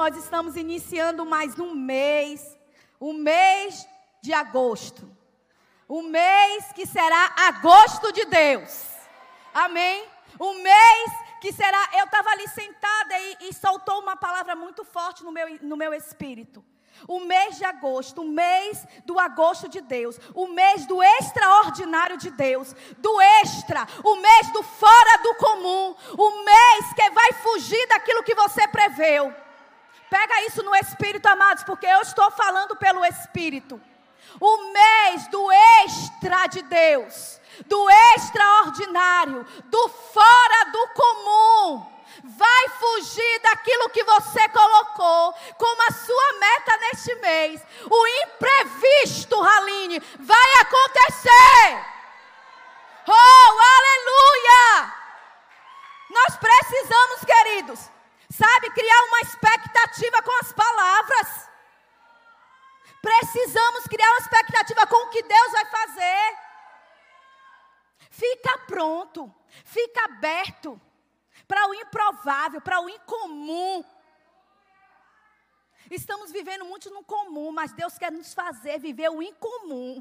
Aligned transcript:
Nós 0.00 0.16
estamos 0.16 0.56
iniciando 0.56 1.26
mais 1.26 1.58
um 1.58 1.74
mês, 1.74 2.58
o 2.98 3.12
mês 3.12 3.86
de 4.22 4.32
agosto. 4.32 5.06
O 5.86 6.00
mês 6.00 6.72
que 6.72 6.86
será 6.86 7.34
agosto 7.36 8.10
de 8.10 8.24
Deus. 8.24 8.86
Amém? 9.52 10.08
O 10.38 10.54
mês 10.54 11.10
que 11.42 11.52
será. 11.52 11.90
Eu 11.98 12.06
estava 12.06 12.30
ali 12.30 12.48
sentada 12.48 13.18
e, 13.18 13.48
e 13.50 13.52
soltou 13.52 14.00
uma 14.00 14.16
palavra 14.16 14.56
muito 14.56 14.86
forte 14.86 15.22
no 15.22 15.30
meu, 15.30 15.46
no 15.60 15.76
meu 15.76 15.92
espírito. 15.92 16.64
O 17.06 17.20
mês 17.20 17.58
de 17.58 17.66
agosto, 17.66 18.22
o 18.22 18.28
mês 18.28 18.82
do 19.04 19.18
agosto 19.20 19.68
de 19.68 19.82
Deus, 19.82 20.18
o 20.34 20.48
mês 20.48 20.86
do 20.86 21.02
extraordinário 21.02 22.16
de 22.16 22.30
Deus, 22.30 22.74
do 22.96 23.20
extra, 23.42 23.86
o 24.02 24.16
mês 24.16 24.50
do 24.50 24.62
fora 24.62 25.22
do 25.22 25.34
comum, 25.34 25.94
o 26.16 26.42
mês 26.42 26.94
que 26.96 27.10
vai 27.10 27.34
fugir 27.34 27.86
daquilo 27.86 28.22
que 28.22 28.34
você 28.34 28.66
preveu. 28.66 29.49
Pega 30.10 30.46
isso 30.46 30.62
no 30.62 30.74
espírito, 30.74 31.26
amados, 31.26 31.62
porque 31.64 31.86
eu 31.86 32.00
estou 32.00 32.30
falando 32.32 32.74
pelo 32.76 33.04
espírito. 33.04 33.80
O 34.40 34.72
mês 34.72 35.28
do 35.28 35.50
extra 35.52 36.46
de 36.48 36.62
Deus, 36.62 37.40
do 37.66 37.88
extraordinário, 38.16 39.46
do 39.64 39.88
fora 39.88 40.70
do 40.72 40.88
comum 40.88 42.00
vai 42.24 42.68
fugir 42.68 43.40
daquilo 43.40 43.88
que 43.90 44.04
você 44.04 44.48
colocou 44.48 45.34
como 45.56 45.82
a 45.88 45.92
sua 45.92 46.32
meta 46.38 46.76
neste 46.78 47.14
mês. 47.16 47.62
O 47.90 48.06
imprevisto, 48.24 49.40
Haline, 49.42 50.00
vai 50.18 50.52
acontecer. 50.60 51.86
Oh, 53.06 53.60
aleluia! 53.76 54.94
Nós 56.10 56.36
precisamos, 56.36 57.24
queridos, 57.24 57.90
sabe, 58.30 58.70
criar 58.70 59.02
uma 59.04 59.20
expectativa 59.20 60.22
com 60.22 60.40
as 60.40 60.52
palavras. 60.52 61.50
Precisamos 63.02 63.84
criar 63.84 64.10
uma 64.10 64.18
expectativa 64.18 64.86
com 64.86 65.06
o 65.06 65.10
que 65.10 65.22
Deus 65.22 65.52
vai 65.52 65.64
fazer. 65.66 66.38
Fica 68.10 68.58
pronto, 68.66 69.34
fica 69.64 70.04
aberto 70.04 70.80
para 71.48 71.66
o 71.68 71.74
improvável, 71.74 72.60
para 72.60 72.80
o 72.80 72.88
incomum. 72.88 73.84
Estamos 75.90 76.30
vivendo 76.30 76.64
muito 76.64 76.88
no 76.90 77.02
comum, 77.02 77.50
mas 77.50 77.72
Deus 77.72 77.98
quer 77.98 78.12
nos 78.12 78.32
fazer 78.32 78.78
viver 78.78 79.08
o 79.08 79.22
incomum. 79.22 80.00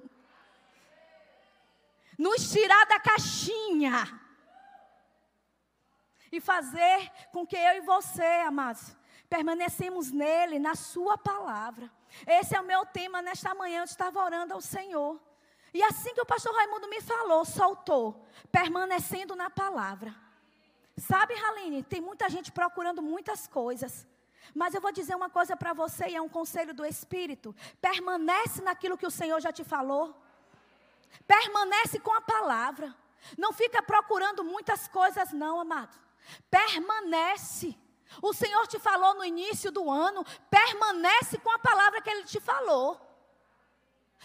Nos 2.17 2.51
tirar 2.51 2.85
da 2.85 2.99
caixinha. 2.99 4.28
E 6.31 6.39
fazer 6.39 7.11
com 7.31 7.45
que 7.45 7.55
eu 7.55 7.77
e 7.77 7.81
você, 7.81 8.23
amados, 8.45 8.95
permanecemos 9.29 10.11
nele, 10.11 10.59
na 10.59 10.75
sua 10.75 11.17
palavra. 11.17 11.89
Esse 12.25 12.55
é 12.55 12.61
o 12.61 12.65
meu 12.65 12.85
tema 12.85 13.21
nesta 13.21 13.53
manhã, 13.53 13.79
eu 13.79 13.85
estava 13.85 14.23
orando 14.23 14.53
ao 14.53 14.61
Senhor. 14.61 15.19
E 15.73 15.83
assim 15.83 16.13
que 16.13 16.21
o 16.21 16.25
pastor 16.25 16.53
Raimundo 16.55 16.87
me 16.87 17.01
falou, 17.01 17.45
soltou, 17.45 18.25
permanecendo 18.51 19.35
na 19.35 19.49
palavra. 19.49 20.15
Sabe, 20.97 21.33
Haline, 21.35 21.83
tem 21.83 22.01
muita 22.01 22.27
gente 22.27 22.51
procurando 22.51 23.01
muitas 23.01 23.47
coisas. 23.47 24.07
Mas 24.53 24.73
eu 24.73 24.81
vou 24.81 24.91
dizer 24.91 25.15
uma 25.15 25.29
coisa 25.29 25.55
para 25.55 25.73
você, 25.73 26.07
e 26.07 26.15
é 26.15 26.21
um 26.21 26.27
conselho 26.29 26.73
do 26.73 26.85
Espírito: 26.85 27.55
permanece 27.79 28.61
naquilo 28.61 28.97
que 28.97 29.05
o 29.05 29.11
Senhor 29.11 29.39
já 29.39 29.51
te 29.51 29.63
falou. 29.63 30.15
Permanece 31.27 31.99
com 31.99 32.13
a 32.13 32.21
palavra. 32.21 32.95
Não 33.37 33.53
fica 33.53 33.81
procurando 33.81 34.43
muitas 34.43 34.87
coisas, 34.87 35.31
não, 35.31 35.59
amado. 35.59 35.95
Permanece. 36.49 37.77
O 38.21 38.33
Senhor 38.33 38.67
te 38.67 38.79
falou 38.79 39.15
no 39.15 39.25
início 39.25 39.71
do 39.71 39.89
ano, 39.89 40.25
permanece 40.49 41.37
com 41.37 41.51
a 41.51 41.59
palavra 41.59 42.01
que 42.01 42.09
Ele 42.09 42.23
te 42.23 42.39
falou. 42.39 42.99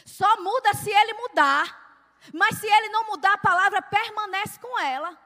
Só 0.04 0.40
muda 0.40 0.74
se 0.74 0.90
Ele 0.90 1.14
mudar. 1.14 1.82
Mas 2.32 2.58
se 2.58 2.66
Ele 2.66 2.88
não 2.88 3.06
mudar 3.06 3.34
a 3.34 3.38
palavra, 3.38 3.82
permanece 3.82 4.58
com 4.58 4.78
ela. 4.80 5.18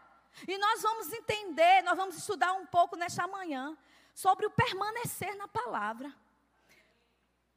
E 0.47 0.59
nós 0.59 0.83
vamos 0.83 1.12
entender, 1.12 1.83
nós 1.83 1.97
vamos 1.97 2.17
estudar 2.17 2.53
um 2.53 2.67
pouco 2.67 2.97
nesta 2.97 3.27
manhã 3.27 3.77
sobre 4.15 4.47
o 4.47 4.50
permanecer 4.50 5.37
na 5.37 5.49
palavra. 5.49 6.12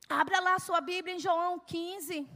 Abra 0.08 0.40
lá 0.40 0.56
a 0.56 0.60
sua 0.60 0.82
Bíblia 0.82 1.16
em 1.16 1.20
João 1.20 1.60
15. 1.60 2.28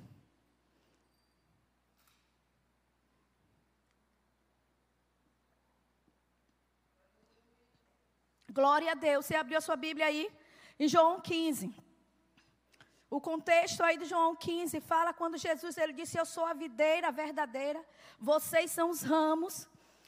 Glória 8.57 8.91
a 8.93 8.95
Deus. 8.95 9.25
Você 9.25 9.35
abriu 9.35 9.57
a 9.57 9.65
sua 9.67 9.75
Bíblia 9.75 10.05
aí 10.05 10.23
em 10.79 10.87
João 10.87 11.19
15. 11.19 11.75
O 13.09 13.19
contexto 13.19 13.81
aí 13.83 13.97
de 13.97 14.05
João 14.05 14.33
15 14.33 14.79
fala 14.79 15.11
quando 15.13 15.37
Jesus 15.37 15.77
ele 15.77 15.91
disse: 15.91 16.17
Eu 16.17 16.25
sou 16.25 16.45
a 16.45 16.53
videira 16.53 17.11
verdadeira, 17.11 17.81
vocês 18.17 18.71
são 18.71 18.89
os 18.89 19.01
ramos. 19.01 19.67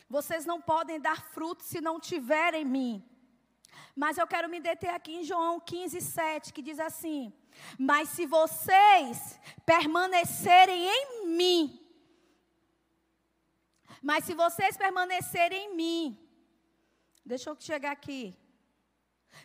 Vocês 0.10 0.46
não 0.46 0.62
podem 0.62 0.98
dar 1.08 1.22
fruto 1.34 1.62
se 1.62 1.82
não 1.82 2.00
tiverem 2.00 2.62
em 2.62 2.72
mim. 2.78 2.94
Mas 3.94 4.18
eu 4.18 4.26
quero 4.26 4.48
me 4.48 4.62
deter 4.62 4.92
aqui 4.92 5.18
em 5.18 5.24
João 5.24 5.60
15, 5.60 6.00
7, 6.00 6.54
que 6.54 6.62
diz 6.62 6.80
assim: 6.80 7.34
Mas 7.78 8.08
se 8.10 8.26
vocês 8.26 9.38
permanecerem 9.66 10.88
em 10.88 11.28
mim, 11.28 11.62
mas 14.02 14.24
se 14.24 14.34
vocês 14.34 14.78
permanecerem 14.78 15.66
em 15.66 15.76
mim, 15.76 16.27
deixa 17.28 17.50
eu 17.50 17.58
chegar 17.60 17.92
aqui. 17.92 18.36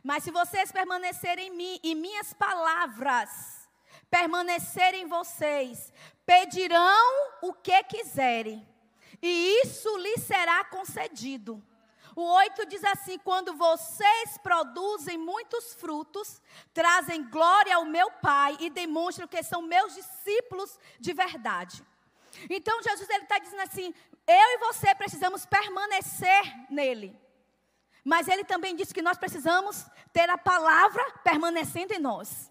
Mas 0.03 0.25
se 0.25 0.31
vocês 0.31 0.72
permanecerem 0.72 1.48
em 1.48 1.56
mim 1.56 1.81
e 1.82 1.94
minhas 1.94 2.32
palavras 2.32 3.31
permanecerem 4.09 5.03
em 5.03 5.06
vocês, 5.06 5.92
pedirão 6.25 7.32
o 7.42 7.53
que 7.53 7.82
quiserem 7.84 8.66
e 9.22 9.60
isso 9.62 9.97
lhe 9.98 10.19
será 10.19 10.65
concedido. 10.65 11.62
O 12.15 12.22
8 12.22 12.66
diz 12.66 12.84
assim: 12.84 13.19
quando 13.19 13.54
vocês 13.54 14.37
produzem 14.42 15.16
muitos 15.16 15.75
frutos, 15.75 16.42
trazem 16.75 17.22
glória 17.31 17.76
ao 17.76 17.84
meu 17.84 18.10
Pai 18.10 18.56
e 18.60 18.69
demonstram 18.69 19.28
que 19.28 19.42
são 19.42 19.62
meus 19.62 19.94
discípulos 19.94 20.78
de 20.98 21.12
verdade. 21.12 21.82
Então 22.50 22.82
Jesus 22.82 23.09
está 23.09 23.38
dizendo 23.38 23.62
assim: 23.62 23.94
eu 24.26 24.48
e 24.54 24.59
você 24.59 24.94
precisamos 24.94 25.47
permanecer 25.47 26.42
nele. 26.69 27.22
Mas 28.05 28.29
ele 28.29 28.45
também 28.45 28.75
disse 28.75 28.93
que 28.93 29.03
nós 29.03 29.17
precisamos 29.17 29.87
ter 30.13 30.29
a 30.29 30.39
palavra 30.39 31.03
permanecendo 31.23 31.95
em 31.95 31.99
nós. 31.99 32.51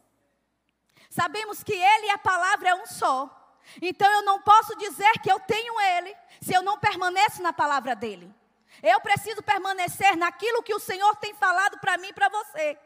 Sabemos 1.09 1.61
que 1.63 1.73
ele 1.73 2.07
e 2.07 2.11
a 2.11 2.17
palavra 2.17 2.69
é 2.69 2.75
um 2.75 2.85
só. 2.85 3.37
Então 3.81 4.09
eu 4.11 4.23
não 4.23 4.41
posso 4.41 4.75
dizer 4.77 5.11
que 5.21 5.31
eu 5.31 5.39
tenho 5.41 5.79
Ele 5.79 6.15
se 6.41 6.53
eu 6.53 6.63
não 6.63 6.79
permaneço 6.79 7.41
na 7.41 7.53
palavra 7.53 7.95
dEle. 7.95 8.33
Eu 8.81 8.99
preciso 9.01 9.43
permanecer 9.43 10.15
naquilo 10.15 10.63
que 10.63 10.73
o 10.73 10.79
Senhor 10.79 11.15
tem 11.17 11.33
falado 11.35 11.77
para 11.79 11.97
mim 11.97 12.07
e 12.07 12.13
para 12.13 12.29
você. 12.29 12.77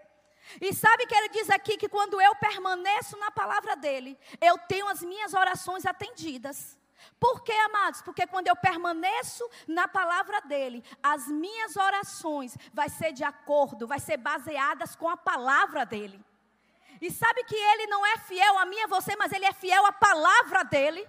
E 0.60 0.74
sabe 0.74 1.06
que 1.08 1.16
ele 1.16 1.30
diz 1.30 1.50
aqui 1.50 1.78
que 1.78 1.90
quando 1.90 2.20
eu 2.22 2.36
permaneço 2.36 3.18
na 3.18 3.32
palavra 3.32 3.76
dele, 3.76 4.18
eu 4.42 4.58
tenho 4.58 4.88
as 4.88 5.02
minhas 5.02 5.34
orações 5.34 5.86
atendidas. 5.86 6.78
Por 7.20 7.44
quê, 7.44 7.52
amados? 7.52 8.02
Porque 8.02 8.28
quando 8.28 8.48
eu 8.48 8.56
permaneço 8.56 9.48
na 9.68 9.88
palavra 9.88 10.42
dele, 10.42 10.84
as 11.02 11.28
minhas 11.28 11.76
orações 11.76 12.58
vai 12.74 12.90
ser 12.90 13.12
de 13.14 13.24
acordo, 13.24 13.88
vai 13.88 14.00
ser 14.00 14.18
baseadas 14.18 14.96
com 14.96 15.10
a 15.10 15.18
palavra 15.18 15.86
dele. 15.86 16.24
E 17.02 17.12
sabe 17.12 17.44
que 17.44 17.56
ele 17.56 17.88
não 17.88 18.06
é 18.06 18.18
fiel 18.20 18.58
a 18.58 18.66
mim 18.66 18.78
e 18.78 18.84
a 18.84 18.88
você, 18.88 19.16
mas 19.16 19.32
ele 19.32 19.46
é 19.46 19.54
fiel 19.54 19.86
à 19.86 19.92
palavra 19.92 20.64
dele. 20.64 21.08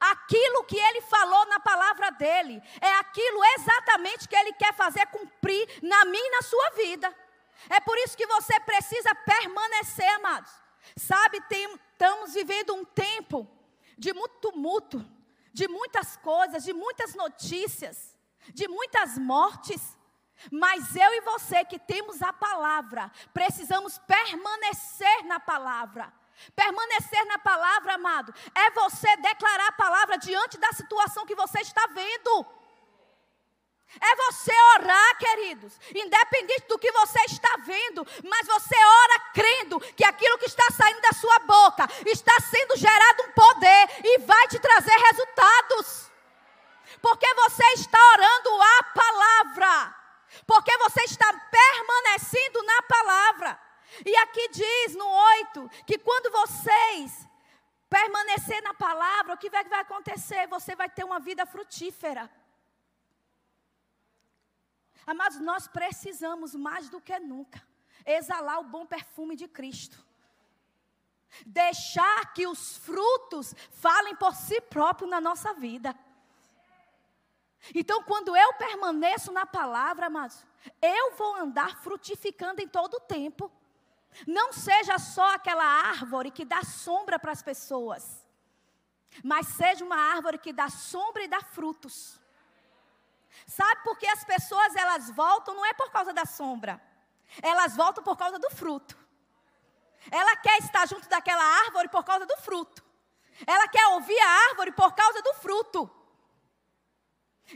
Aquilo 0.00 0.64
que 0.64 0.78
ele 0.78 1.02
falou 1.02 1.46
na 1.46 1.60
palavra 1.60 2.10
dele 2.10 2.62
é 2.80 2.92
aquilo 2.94 3.44
exatamente 3.56 4.28
que 4.28 4.36
ele 4.36 4.52
quer 4.54 4.74
fazer 4.74 5.06
cumprir 5.06 5.68
na 5.82 6.04
minha 6.06 6.26
e 6.26 6.30
na 6.30 6.42
sua 6.42 6.70
vida. 6.70 7.14
É 7.68 7.80
por 7.80 7.96
isso 7.98 8.16
que 8.16 8.26
você 8.26 8.58
precisa 8.60 9.14
permanecer, 9.14 10.08
amados. 10.14 10.52
Sabe, 10.96 11.40
tem, 11.42 11.72
estamos 11.92 12.34
vivendo 12.34 12.74
um 12.74 12.84
tempo 12.84 13.48
de 13.96 14.12
muito 14.12 14.34
tumulto, 14.36 15.04
de 15.52 15.68
muitas 15.68 16.16
coisas, 16.16 16.64
de 16.64 16.72
muitas 16.72 17.14
notícias, 17.14 18.16
de 18.54 18.66
muitas 18.68 19.18
mortes. 19.18 19.96
Mas 20.50 20.96
eu 20.96 21.12
e 21.14 21.20
você 21.20 21.64
que 21.64 21.78
temos 21.78 22.20
a 22.22 22.32
palavra, 22.32 23.10
precisamos 23.32 23.98
permanecer 23.98 25.24
na 25.24 25.38
palavra. 25.38 26.12
Permanecer 26.56 27.24
na 27.26 27.38
palavra, 27.38 27.94
amado, 27.94 28.34
é 28.54 28.70
você 28.70 29.16
declarar 29.18 29.68
a 29.68 29.72
palavra 29.72 30.16
diante 30.16 30.58
da 30.58 30.72
situação 30.72 31.26
que 31.26 31.36
você 31.36 31.60
está 31.60 31.86
vendo. 31.88 32.46
É 34.00 34.16
você 34.16 34.52
orar, 34.74 35.18
queridos, 35.18 35.78
independente 35.94 36.66
do 36.66 36.78
que 36.78 36.90
você 36.92 37.20
está 37.26 37.56
vendo, 37.58 38.06
mas 38.24 38.46
você 38.46 38.74
ora 38.74 39.20
precisamos 65.72 66.54
mais 66.54 66.88
do 66.88 67.00
que 67.00 67.18
nunca 67.18 67.62
exalar 68.04 68.60
o 68.60 68.64
bom 68.64 68.86
perfume 68.86 69.36
de 69.36 69.48
Cristo. 69.48 69.98
Deixar 71.46 72.32
que 72.34 72.46
os 72.46 72.76
frutos 72.78 73.54
falem 73.70 74.14
por 74.16 74.34
si 74.34 74.60
próprio 74.60 75.08
na 75.08 75.20
nossa 75.20 75.54
vida. 75.54 75.96
Então, 77.74 78.02
quando 78.02 78.36
eu 78.36 78.54
permaneço 78.54 79.32
na 79.32 79.46
palavra, 79.46 80.06
amados, 80.06 80.44
eu 80.80 81.14
vou 81.16 81.36
andar 81.36 81.80
frutificando 81.80 82.60
em 82.60 82.68
todo 82.68 82.94
o 82.94 83.00
tempo. 83.00 83.50
Não 84.26 84.52
seja 84.52 84.98
só 84.98 85.34
aquela 85.34 85.64
árvore 85.64 86.30
que 86.30 86.44
dá 86.44 86.62
sombra 86.62 87.18
para 87.18 87.32
as 87.32 87.42
pessoas, 87.42 88.26
mas 89.24 89.46
seja 89.46 89.84
uma 89.84 89.96
árvore 89.96 90.38
que 90.38 90.52
dá 90.52 90.68
sombra 90.68 91.22
e 91.22 91.28
dá 91.28 91.40
frutos. 91.40 92.20
Sabe 93.46 93.82
por 93.82 93.96
que 93.96 94.06
as 94.06 94.24
pessoas 94.24 94.74
elas 94.76 95.10
voltam 95.10 95.54
não 95.54 95.64
é 95.64 95.72
por 95.72 95.90
causa 95.90 96.12
da 96.12 96.24
sombra. 96.24 96.80
Elas 97.42 97.76
voltam 97.76 98.02
por 98.02 98.16
causa 98.16 98.38
do 98.38 98.50
fruto. 98.50 98.96
Ela 100.10 100.36
quer 100.36 100.58
estar 100.58 100.86
junto 100.86 101.08
daquela 101.08 101.44
árvore 101.64 101.88
por 101.88 102.04
causa 102.04 102.26
do 102.26 102.36
fruto. 102.38 102.84
Ela 103.46 103.68
quer 103.68 103.86
ouvir 103.88 104.18
a 104.18 104.48
árvore 104.50 104.72
por 104.72 104.92
causa 104.94 105.22
do 105.22 105.34
fruto. 105.34 105.90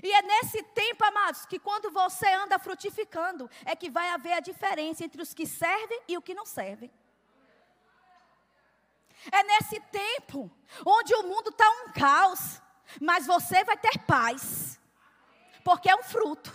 E 0.02 0.12
é 0.12 0.22
nesse 0.22 0.62
tempo, 0.62 1.04
amados, 1.04 1.46
que 1.46 1.58
quando 1.58 1.90
você 1.90 2.26
anda 2.34 2.58
frutificando, 2.58 3.50
é 3.64 3.74
que 3.74 3.90
vai 3.90 4.10
haver 4.10 4.34
a 4.34 4.40
diferença 4.40 5.04
entre 5.04 5.22
os 5.22 5.32
que 5.32 5.46
servem 5.46 6.02
e 6.08 6.16
os 6.16 6.24
que 6.24 6.34
não 6.34 6.44
servem. 6.44 6.92
É 9.32 9.42
nesse 9.42 9.80
tempo 9.80 10.50
onde 10.84 11.14
o 11.14 11.22
mundo 11.22 11.50
está 11.50 11.68
um 11.68 11.92
caos, 11.92 12.60
mas 13.00 13.26
você 13.26 13.64
vai 13.64 13.76
ter 13.76 13.98
paz, 14.00 14.78
porque 15.66 15.90
é 15.90 15.96
um 15.96 16.02
fruto. 16.14 16.50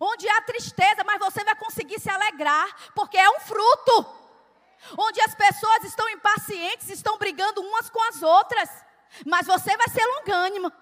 Onde 0.00 0.28
há 0.28 0.42
tristeza, 0.42 1.04
mas 1.04 1.18
você 1.18 1.44
vai 1.44 1.56
conseguir 1.56 2.00
se 2.00 2.10
alegrar, 2.10 2.68
porque 2.94 3.18
é 3.18 3.30
um 3.30 3.40
fruto. 3.40 3.96
Onde 4.96 5.20
as 5.20 5.34
pessoas 5.34 5.84
estão 5.84 6.08
impacientes, 6.08 6.88
estão 6.88 7.18
brigando 7.18 7.60
umas 7.60 7.90
com 7.90 8.02
as 8.08 8.22
outras, 8.22 8.70
mas 9.26 9.46
você 9.46 9.76
vai 9.76 9.88
ser 9.88 10.04
longânimo 10.06 10.72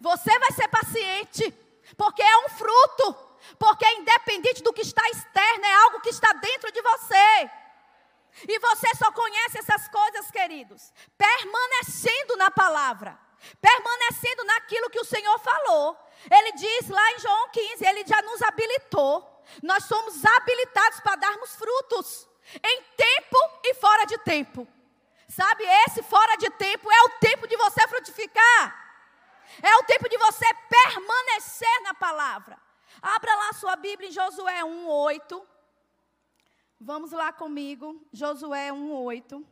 você 0.00 0.38
vai 0.38 0.52
ser 0.52 0.68
paciente, 0.68 1.50
porque 1.96 2.22
é 2.22 2.38
um 2.46 2.48
fruto, 2.50 3.14
porque 3.58 3.86
independente 3.94 4.62
do 4.62 4.72
que 4.72 4.82
está 4.82 5.02
externo, 5.08 5.64
é 5.64 5.74
algo 5.84 6.00
que 6.00 6.10
está 6.10 6.32
dentro 6.34 6.70
de 6.70 6.82
você. 6.82 7.50
E 8.46 8.58
você 8.60 8.94
só 8.96 9.10
conhece 9.10 9.58
essas 9.58 9.88
coisas, 9.88 10.30
queridos, 10.30 10.92
permanecendo 11.18 12.36
na 12.36 12.50
palavra, 12.50 13.18
permanecendo 13.60 14.44
naquilo 14.44 14.90
que 14.90 15.00
o 15.00 15.04
Senhor 15.04 15.38
falou. 15.38 15.96
Ele 16.30 16.52
diz 16.52 16.88
lá 16.88 17.12
em 17.12 17.18
João 17.18 17.48
15, 17.50 17.86
ele 17.86 18.04
já 18.06 18.20
nos 18.22 18.42
habilitou. 18.42 19.44
Nós 19.62 19.84
somos 19.84 20.24
habilitados 20.24 21.00
para 21.00 21.16
darmos 21.16 21.54
frutos, 21.56 22.28
em 22.62 22.82
tempo 22.96 23.38
e 23.64 23.74
fora 23.74 24.04
de 24.04 24.18
tempo. 24.18 24.66
Sabe, 25.28 25.64
esse 25.86 26.02
fora 26.02 26.36
de 26.36 26.50
tempo 26.50 26.90
é 26.90 27.02
o 27.02 27.08
tempo 27.20 27.46
de 27.46 27.56
você 27.56 27.86
frutificar. 27.88 28.80
É 29.62 29.76
o 29.76 29.84
tempo 29.84 30.08
de 30.08 30.16
você 30.18 30.46
permanecer 30.68 31.82
na 31.82 31.94
palavra. 31.94 32.58
Abra 33.00 33.34
lá 33.34 33.52
sua 33.52 33.76
Bíblia 33.76 34.08
em 34.08 34.12
Josué 34.12 34.62
1:8. 34.64 35.46
Vamos 36.80 37.12
lá 37.12 37.32
comigo, 37.32 38.00
Josué 38.12 38.72
1:8. 38.72 39.44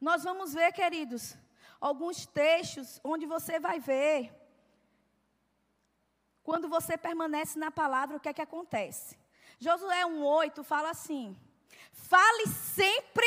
Nós 0.00 0.22
vamos 0.22 0.54
ver, 0.54 0.72
queridos, 0.72 1.36
alguns 1.80 2.26
textos 2.26 3.00
onde 3.04 3.26
você 3.26 3.58
vai 3.60 3.78
ver 3.78 4.34
quando 6.48 6.66
você 6.66 6.96
permanece 6.96 7.58
na 7.58 7.70
palavra, 7.70 8.16
o 8.16 8.20
que 8.20 8.26
é 8.26 8.32
que 8.32 8.40
acontece? 8.40 9.18
Josué 9.60 10.06
1:8 10.06 10.64
fala 10.64 10.88
assim: 10.88 11.36
Fale 11.92 12.46
sempre 12.46 13.26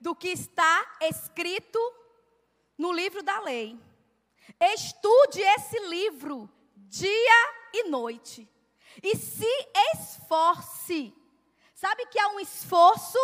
do 0.00 0.14
que 0.14 0.28
está 0.28 0.96
escrito 1.02 1.78
no 2.78 2.90
livro 2.90 3.22
da 3.22 3.38
lei. 3.40 3.78
Estude 4.58 5.42
esse 5.42 5.78
livro 5.88 6.48
dia 6.74 7.54
e 7.74 7.90
noite. 7.90 8.48
E 9.02 9.14
se 9.14 9.68
esforce. 9.92 11.14
Sabe 11.74 12.06
que 12.06 12.18
há 12.18 12.28
um 12.28 12.40
esforço 12.40 13.18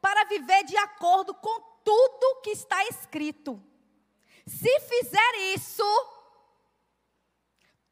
para 0.00 0.22
viver 0.26 0.62
de 0.62 0.76
acordo 0.76 1.34
com 1.34 1.75
tudo 1.86 2.40
que 2.42 2.50
está 2.50 2.84
escrito. 2.86 3.62
Se 4.44 4.80
fizer 4.80 5.34
isso, 5.54 5.84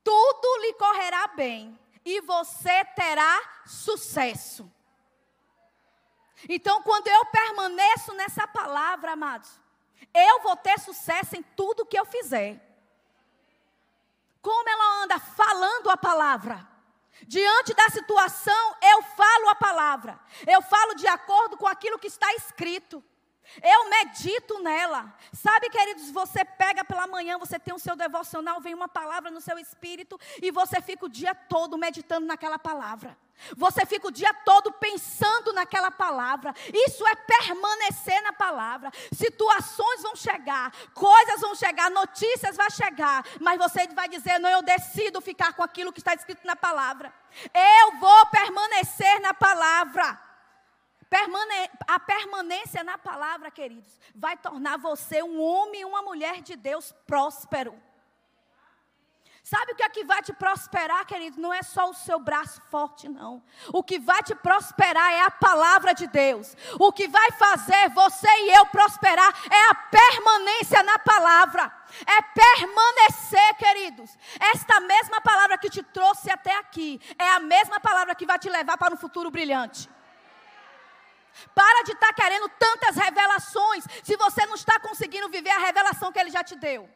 tudo 0.03 0.63
lhe 0.63 0.73
correrá 0.75 1.29
bem 1.29 1.79
e 2.05 2.21
você 2.23 2.85
terá 2.97 3.63
sucesso. 3.65 4.69
Então, 6.49 6.83
quando 6.83 7.07
eu 7.07 7.25
permaneço 7.27 8.13
nessa 8.15 8.49
palavra, 8.49 9.13
amados, 9.13 9.51
eu 10.13 10.43
vou 10.43 10.57
ter 10.57 10.79
sucesso 10.81 11.37
em 11.37 11.43
tudo 11.43 11.87
que 11.87 11.99
eu 11.99 12.05
fizer. 12.05 12.61
Como 14.43 14.69
ela 14.69 15.05
anda 15.05 15.21
falando 15.21 15.89
a 15.89 15.97
palavra. 15.97 16.69
Diante 17.29 17.73
da 17.73 17.89
situação, 17.91 18.77
eu 18.83 19.03
falo 19.03 19.49
a 19.51 19.55
palavra. 19.55 20.21
Eu 20.47 20.61
falo 20.61 20.95
de 20.95 21.07
acordo 21.07 21.57
com 21.57 21.67
aquilo 21.67 21.99
que 21.99 22.09
está 22.09 22.31
escrito. 22.35 23.03
Eu 23.63 23.91
medito 23.91 24.59
nela. 24.61 25.15
Sabe, 25.33 25.69
queridos, 25.71 26.11
você 26.11 26.45
pega 26.45 26.85
pela 26.85 27.07
manhã, 27.07 27.39
você 27.39 27.59
tem 27.59 27.75
o 27.75 27.79
seu 27.79 27.97
devocional, 27.97 28.61
vem 28.61 28.75
uma 28.75 28.89
palavra 28.89 29.31
no 29.31 29.41
seu 29.41 29.59
espírito 29.59 30.19
e 30.43 30.51
você 30.51 30.81
fica 30.81 31.07
o 31.07 31.09
dia 31.09 31.35
todo 31.35 31.79
meditando 31.79 32.27
naquela 32.27 32.59
palavra. 32.59 33.17
Você 33.57 33.85
fica 33.85 34.09
o 34.09 34.13
dia 34.13 34.33
todo 34.33 34.73
pensando 34.73 35.53
naquela 35.53 35.91
palavra. 35.91 36.55
Isso 36.73 37.07
é 37.07 37.15
permanecer 37.15 38.23
na 38.23 38.33
palavra. 38.33 38.91
Situações 39.13 40.03
vão 40.03 40.17
chegar, 40.17 40.73
coisas 40.95 41.41
vão 41.41 41.55
chegar, 41.55 41.91
notícias 41.91 42.57
vão 42.57 42.71
chegar, 42.71 43.25
mas 43.41 43.59
você 43.59 43.87
vai 43.89 44.09
dizer: 44.09 44.39
"Não, 44.39 44.49
eu 44.49 44.63
decido 44.63 45.21
ficar 45.21 45.53
com 45.53 45.63
aquilo 45.63 45.93
que 45.93 46.01
está 46.01 46.15
escrito 46.15 46.47
na 46.47 46.57
palavra. 46.57 47.13
Eu 47.53 47.99
vou 47.99 48.27
permanecer 48.27 49.21
na 49.21 49.35
palavra." 49.35 50.34
A 51.87 52.01
permanência 52.01 52.83
na 52.83 52.99
palavra, 52.99 53.51
queridos, 53.51 54.01
vai 54.15 54.37
tornar 54.37 54.79
você 54.79 55.23
um 55.23 55.41
homem 55.41 55.83
e 55.83 55.85
uma 55.85 56.03
mulher 56.03 56.41
de 56.41 56.57
Deus 56.57 56.93
próspero. 57.07 57.81
Sabe 59.45 59.73
o 59.73 59.77
que 59.77 59.83
é 59.83 59.89
que 59.91 60.05
vai 60.05 60.23
te 60.23 60.33
prosperar, 60.33 61.05
querido? 61.05 61.39
Não 61.39 61.53
é 61.53 61.63
só 61.63 61.91
o 61.91 61.95
seu 61.95 62.19
braço 62.19 62.63
forte, 62.71 63.11
não. 63.11 63.43
O 63.75 63.83
que 63.83 63.99
vai 63.99 64.23
te 64.23 64.35
prosperar 64.35 65.13
é 65.13 65.21
a 65.21 65.31
palavra 65.31 65.93
de 65.93 66.07
Deus. 66.07 66.57
O 66.81 66.91
que 66.91 67.07
vai 67.07 67.31
fazer 67.33 67.91
você 67.91 68.27
e 68.27 68.57
eu 68.57 68.65
prosperar 68.67 69.31
é 69.51 69.71
a 69.71 69.75
permanência 69.75 70.83
na 70.83 70.99
palavra. 70.99 71.71
É 72.07 72.23
permanecer, 72.23 73.55
queridos. 73.59 74.17
Esta 74.41 74.81
mesma 74.81 75.21
palavra 75.21 75.59
que 75.59 75.69
te 75.69 75.83
trouxe 75.83 76.31
até 76.31 76.57
aqui 76.57 76.99
é 77.19 77.29
a 77.33 77.41
mesma 77.41 77.79
palavra 77.79 78.15
que 78.15 78.25
vai 78.25 78.39
te 78.39 78.49
levar 78.49 78.79
para 78.79 78.95
um 78.95 78.99
futuro 78.99 79.31
brilhante. 79.31 79.91
Para 81.55 81.83
de 81.83 81.93
estar 81.93 82.09
tá 82.09 82.13
querendo 82.13 82.49
tantas 82.51 82.97
revelações 82.97 83.85
se 84.03 84.17
você 84.17 84.47
não 84.47 84.55
está 84.55 84.79
conseguindo 84.79 85.29
viver 85.29 85.51
a 85.51 85.59
revelação 85.59 86.13
que 86.13 86.19
Ele 86.19 86.31
já 86.31 86.45
te 86.45 86.57
deu. 86.57 86.89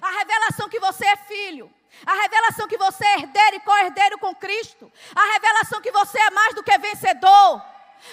A 0.00 0.10
revelação 0.10 0.68
que 0.68 0.80
você 0.80 1.06
é 1.06 1.16
filho. 1.16 1.72
A 2.06 2.14
revelação 2.14 2.66
que 2.66 2.78
você 2.78 3.04
é 3.04 3.18
herdeiro 3.20 3.56
e 3.56 3.60
co-herdeiro 3.60 4.18
com 4.18 4.34
Cristo. 4.34 4.90
A 5.14 5.32
revelação 5.34 5.80
que 5.80 5.92
você 5.92 6.18
é 6.18 6.30
mais 6.30 6.54
do 6.54 6.62
que 6.62 6.76
vencedor. 6.78 7.62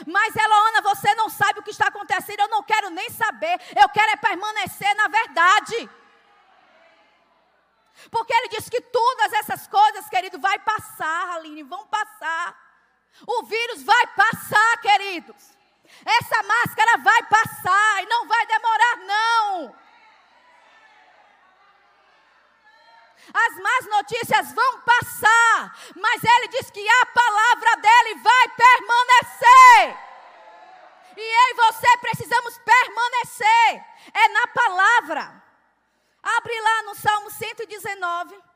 Mas, 0.06 0.36
Eloana, 0.36 0.82
você 0.82 1.16
não 1.16 1.30
sabe 1.30 1.60
o 1.60 1.64
que 1.64 1.72
está 1.72 1.88
acontecendo. 1.88 2.42
Eu 2.42 2.50
não 2.50 2.62
quero 2.62 2.90
nem 2.90 3.10
saber. 3.10 3.60
Eu 3.76 3.90
quero 3.90 4.12
é 4.12 4.16
permanecer 4.18 4.94
na 4.96 5.08
verdade. 5.08 5.90
Porque 8.12 8.34
ele 8.34 8.50
diz 8.50 8.70
que 8.70 8.82
todas 8.82 9.34
essas 9.34 9.68
coisas, 9.68 10.08
querido, 10.08 10.40
vai 10.40 10.58
passar, 10.60 11.36
Aline, 11.36 11.64
vão 11.64 11.86
passar. 11.88 12.69
O 13.28 13.44
vírus 13.44 13.84
vai 13.84 14.08
passar, 14.08 14.78
queridos. 14.82 15.58
Essa 16.06 16.44
máscara 16.44 16.98
vai 16.98 17.24
passar 17.24 18.04
e 18.04 18.06
não 18.08 18.28
vai 18.28 18.46
demorar, 18.46 18.96
não. 18.98 19.76
As 23.34 23.58
más 23.58 23.86
notícias 23.86 24.54
vão 24.54 24.82
passar, 24.82 25.78
mas 25.96 26.24
ele 26.24 26.48
diz 26.48 26.72
que 26.72 26.88
a 26.88 27.06
palavra 27.08 27.76
dele 27.78 28.16
vai 28.16 28.50
permanecer. 28.50 30.10
E 31.18 31.22
eu 31.22 31.50
e 31.50 31.54
você 31.56 31.98
precisamos 31.98 32.58
permanecer. 32.60 33.86
É 34.14 34.28
na 34.30 34.48
palavra. 34.48 35.44
Abre 36.24 36.62
lá 36.62 36.84
no 36.84 36.96
Salmo 36.96 37.30
119. 37.30 38.49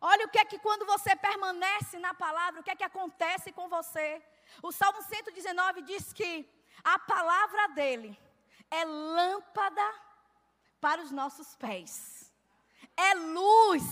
Olha 0.00 0.26
o 0.26 0.28
que 0.28 0.38
é 0.38 0.44
que 0.44 0.58
quando 0.58 0.86
você 0.86 1.14
permanece 1.14 1.98
na 1.98 2.14
palavra, 2.14 2.60
o 2.60 2.64
que 2.64 2.70
é 2.70 2.76
que 2.76 2.84
acontece 2.84 3.52
com 3.52 3.68
você. 3.68 4.22
O 4.62 4.72
Salmo 4.72 5.02
119 5.02 5.82
diz 5.82 6.12
que 6.12 6.48
a 6.82 6.98
palavra 6.98 7.68
dele 7.68 8.18
é 8.70 8.84
lâmpada 8.84 9.94
para 10.80 11.02
os 11.02 11.10
nossos 11.10 11.54
pés, 11.56 12.32
é 12.96 13.14
luz 13.14 13.82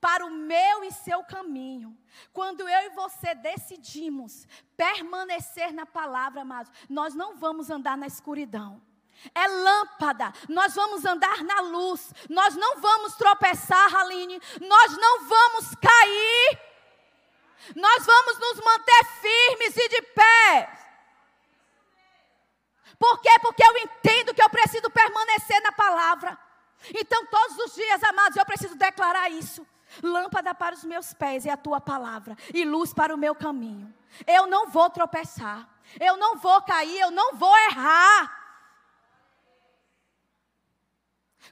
para 0.00 0.24
o 0.26 0.30
meu 0.30 0.84
e 0.84 0.92
seu 0.92 1.24
caminho. 1.24 1.96
Quando 2.32 2.68
eu 2.68 2.80
e 2.86 2.90
você 2.90 3.34
decidimos 3.34 4.46
permanecer 4.76 5.72
na 5.72 5.86
palavra, 5.86 6.42
amados, 6.42 6.72
nós 6.88 7.14
não 7.14 7.36
vamos 7.36 7.70
andar 7.70 7.96
na 7.96 8.06
escuridão. 8.06 8.82
É 9.34 9.46
lâmpada, 9.46 10.32
nós 10.48 10.74
vamos 10.74 11.04
andar 11.04 11.44
na 11.44 11.60
luz, 11.60 12.12
nós 12.28 12.56
não 12.56 12.80
vamos 12.80 13.14
tropeçar, 13.14 13.94
Aline, 13.94 14.40
nós 14.60 14.96
não 14.96 15.24
vamos 15.26 15.74
cair, 15.76 16.60
nós 17.76 18.04
vamos 18.04 18.38
nos 18.38 18.64
manter 18.64 19.04
firmes 19.20 19.76
e 19.76 19.88
de 19.88 20.02
pé. 20.02 20.78
Por 22.98 23.20
quê? 23.20 23.30
Porque 23.40 23.64
eu 23.64 23.76
entendo 23.78 24.34
que 24.34 24.42
eu 24.42 24.50
preciso 24.50 24.90
permanecer 24.90 25.60
na 25.62 25.72
palavra. 25.72 26.38
Então, 26.94 27.26
todos 27.26 27.58
os 27.58 27.74
dias, 27.74 28.02
amados, 28.04 28.36
eu 28.36 28.44
preciso 28.44 28.76
declarar 28.76 29.28
isso. 29.28 29.66
Lâmpada 30.02 30.54
para 30.54 30.74
os 30.74 30.84
meus 30.84 31.12
pés 31.12 31.44
é 31.44 31.50
a 31.50 31.56
tua 31.56 31.80
palavra, 31.80 32.36
e 32.54 32.64
luz 32.64 32.94
para 32.94 33.14
o 33.14 33.18
meu 33.18 33.34
caminho. 33.34 33.92
Eu 34.26 34.46
não 34.46 34.68
vou 34.68 34.88
tropeçar, 34.90 35.68
eu 36.00 36.16
não 36.16 36.38
vou 36.38 36.62
cair, 36.62 37.00
eu 37.00 37.10
não 37.10 37.34
vou 37.34 37.56
errar. 37.58 38.41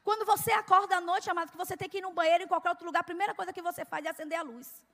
Quando 0.02 0.24
você 0.24 0.52
acorda 0.52 0.96
à 0.96 1.00
noite, 1.00 1.30
amado, 1.30 1.50
que 1.50 1.56
você 1.56 1.76
tem 1.76 1.88
que 1.88 1.98
ir 1.98 2.02
no 2.02 2.12
banheiro, 2.12 2.44
em 2.44 2.48
qualquer 2.48 2.70
outro 2.70 2.86
lugar, 2.86 3.00
a 3.00 3.04
primeira 3.04 3.34
coisa 3.34 3.52
que 3.52 3.62
você 3.62 3.84
faz 3.84 4.04
é 4.04 4.10
acender 4.10 4.38
a 4.38 4.42
luz. 4.42 4.84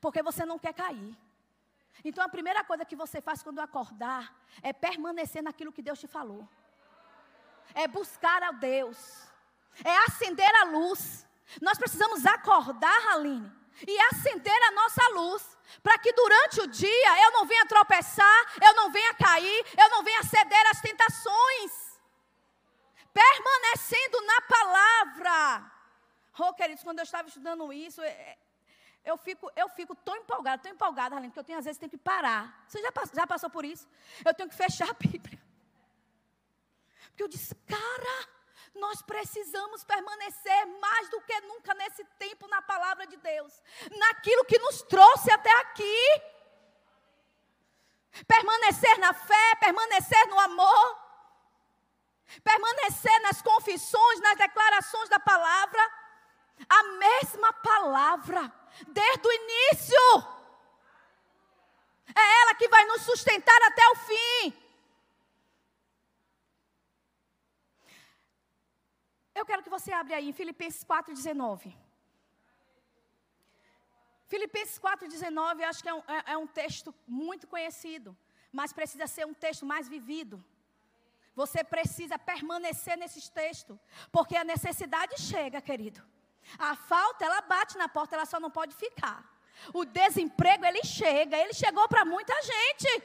Porque 0.00 0.22
você 0.22 0.44
não 0.44 0.58
quer 0.58 0.72
cair. 0.72 1.16
Então 2.04 2.24
a 2.24 2.28
primeira 2.28 2.62
coisa 2.64 2.84
que 2.84 2.96
você 2.96 3.20
faz 3.20 3.42
quando 3.42 3.60
acordar 3.60 4.34
é 4.62 4.72
permanecer 4.72 5.42
naquilo 5.42 5.72
que 5.72 5.82
Deus 5.82 5.98
te 5.98 6.06
falou. 6.06 6.48
É 7.74 7.86
buscar 7.86 8.42
a 8.42 8.52
Deus. 8.52 8.98
É 9.84 9.96
acender 10.06 10.54
a 10.56 10.64
luz. 10.64 11.26
Nós 11.60 11.78
precisamos 11.78 12.26
acordar, 12.26 13.14
Aline, 13.14 13.50
e 13.86 13.98
acender 14.00 14.62
a 14.68 14.70
nossa 14.72 15.08
luz. 15.14 15.56
Para 15.82 15.98
que 15.98 16.12
durante 16.12 16.60
o 16.60 16.66
dia 16.66 17.24
eu 17.24 17.32
não 17.32 17.44
venha 17.44 17.66
tropeçar, 17.66 18.54
eu 18.62 18.74
não 18.74 18.90
venha 18.90 19.12
cair, 19.14 19.66
eu 19.76 19.90
não 19.90 20.02
venha 20.02 20.22
ceder 20.22 20.66
às 20.70 20.80
tentações. 20.80 21.87
Permanecendo 23.12 24.20
na 24.26 24.40
palavra. 24.42 25.72
Oh, 26.38 26.54
queridos, 26.54 26.84
quando 26.84 27.00
eu 27.00 27.04
estava 27.04 27.28
estudando 27.28 27.72
isso, 27.72 28.00
é, 28.02 28.38
eu 29.04 29.16
fico, 29.16 29.50
eu 29.56 29.68
fico 29.70 29.94
tão 29.94 30.16
empolgada, 30.16 30.62
tão 30.62 30.72
empolgada, 30.72 31.14
Arlene, 31.16 31.32
que 31.32 31.38
eu 31.38 31.44
tenho, 31.44 31.58
às 31.58 31.64
vezes 31.64 31.78
tenho 31.78 31.90
que 31.90 31.98
parar. 31.98 32.64
Você 32.68 32.80
já, 32.80 32.90
já 33.14 33.26
passou 33.26 33.50
por 33.50 33.64
isso? 33.64 33.88
Eu 34.24 34.34
tenho 34.34 34.48
que 34.48 34.54
fechar 34.54 34.90
a 34.90 34.92
Bíblia. 34.92 35.40
Porque 37.08 37.22
eu 37.22 37.28
disse, 37.28 37.54
cara, 37.66 38.28
nós 38.74 39.02
precisamos 39.02 39.82
permanecer 39.82 40.66
mais 40.80 41.08
do 41.08 41.20
que 41.22 41.40
nunca 41.40 41.74
nesse 41.74 42.04
tempo 42.18 42.46
na 42.48 42.62
palavra 42.62 43.06
de 43.06 43.16
Deus, 43.16 43.62
naquilo 43.96 44.44
que 44.44 44.58
nos 44.58 44.82
trouxe 44.82 45.30
até 45.32 45.52
aqui. 45.60 46.22
Permanecer 48.26 48.98
na 48.98 49.12
fé, 49.12 49.54
permanecer 49.60 50.26
no 50.28 50.38
amor, 50.38 51.07
permanecer 52.42 53.20
nas 53.22 53.40
confissões, 53.42 54.20
nas 54.20 54.36
declarações 54.36 55.08
da 55.08 55.18
palavra, 55.18 55.82
a 56.68 56.82
mesma 57.04 57.52
palavra 57.52 58.52
desde 58.88 59.26
o 59.26 59.32
início. 59.32 60.38
É 62.14 62.42
ela 62.42 62.54
que 62.54 62.68
vai 62.68 62.84
nos 62.86 63.02
sustentar 63.02 63.60
até 63.62 63.86
o 63.88 63.96
fim. 63.96 64.68
Eu 69.34 69.46
quero 69.46 69.62
que 69.62 69.70
você 69.70 69.92
abra 69.92 70.16
aí 70.16 70.28
em 70.28 70.32
Filipenses 70.32 70.84
4,19. 70.84 71.74
Filipenses 74.26 74.78
4,19, 74.78 75.62
acho 75.62 75.82
que 75.82 75.88
é 75.88 75.94
um, 75.94 76.02
é, 76.16 76.32
é 76.32 76.36
um 76.36 76.46
texto 76.46 76.94
muito 77.06 77.46
conhecido, 77.46 78.16
mas 78.52 78.72
precisa 78.72 79.06
ser 79.06 79.24
um 79.26 79.32
texto 79.32 79.64
mais 79.64 79.88
vivido. 79.88 80.44
Você 81.40 81.62
precisa 81.62 82.18
permanecer 82.18 82.96
nesses 82.98 83.28
textos, 83.28 83.78
porque 84.10 84.36
a 84.36 84.42
necessidade 84.42 85.14
chega, 85.20 85.60
querido. 85.60 86.02
A 86.58 86.74
falta, 86.74 87.24
ela 87.24 87.40
bate 87.42 87.78
na 87.78 87.88
porta, 87.88 88.16
ela 88.16 88.26
só 88.26 88.40
não 88.40 88.50
pode 88.50 88.74
ficar. 88.74 89.22
O 89.72 89.84
desemprego, 89.84 90.66
ele 90.66 90.82
chega, 90.82 91.36
ele 91.36 91.54
chegou 91.54 91.86
para 91.86 92.04
muita 92.04 92.34
gente. 92.42 93.04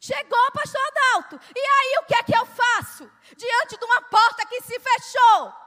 Chegou, 0.00 0.50
pastor 0.52 0.80
Adalto. 0.88 1.40
E 1.54 1.60
aí, 1.60 1.98
o 2.00 2.06
que 2.06 2.16
é 2.16 2.22
que 2.24 2.36
eu 2.36 2.44
faço? 2.46 3.08
Diante 3.36 3.78
de 3.78 3.84
uma 3.84 4.02
porta 4.02 4.44
que 4.44 4.60
se 4.62 4.80
fechou. 4.80 5.61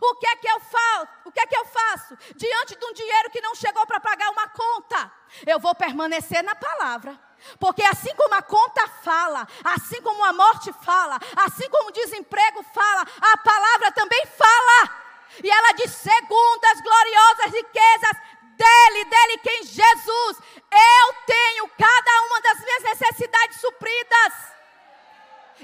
O 0.00 0.14
que 0.16 0.26
é 0.26 0.36
que 0.36 0.48
eu 0.48 0.60
faço? 0.60 1.08
O 1.24 1.32
que 1.32 1.40
é 1.40 1.46
que 1.46 1.56
eu 1.56 1.64
faço? 1.64 2.16
Diante 2.36 2.76
de 2.76 2.84
um 2.84 2.92
dinheiro 2.92 3.30
que 3.30 3.40
não 3.40 3.54
chegou 3.54 3.86
para 3.86 4.00
pagar 4.00 4.30
uma 4.30 4.48
conta, 4.48 5.12
eu 5.46 5.58
vou 5.58 5.74
permanecer 5.74 6.42
na 6.42 6.54
palavra. 6.54 7.18
Porque 7.58 7.82
assim 7.84 8.14
como 8.14 8.34
a 8.34 8.42
conta 8.42 8.86
fala, 9.02 9.46
assim 9.64 10.00
como 10.02 10.24
a 10.24 10.32
morte 10.32 10.72
fala, 10.84 11.18
assim 11.36 11.68
como 11.70 11.88
o 11.88 11.92
desemprego 11.92 12.62
fala, 12.74 13.06
a 13.20 13.36
palavra 13.38 13.92
também 13.92 14.26
fala. 14.26 15.08
E 15.42 15.50
ela 15.50 15.72
diz: 15.72 15.90
segundo 15.92 16.64
as 16.64 16.80
gloriosas 16.80 17.52
riquezas 17.52 18.16
dele, 18.56 19.04
dele 19.04 19.38
quem 19.38 19.62
Jesus, 19.62 20.38
eu 20.70 21.14
tenho 21.26 21.68
cada 21.68 22.22
uma 22.26 22.40
das 22.40 22.58
minhas 22.60 22.82
necessidades 22.82 23.60
supridas. 23.60 24.57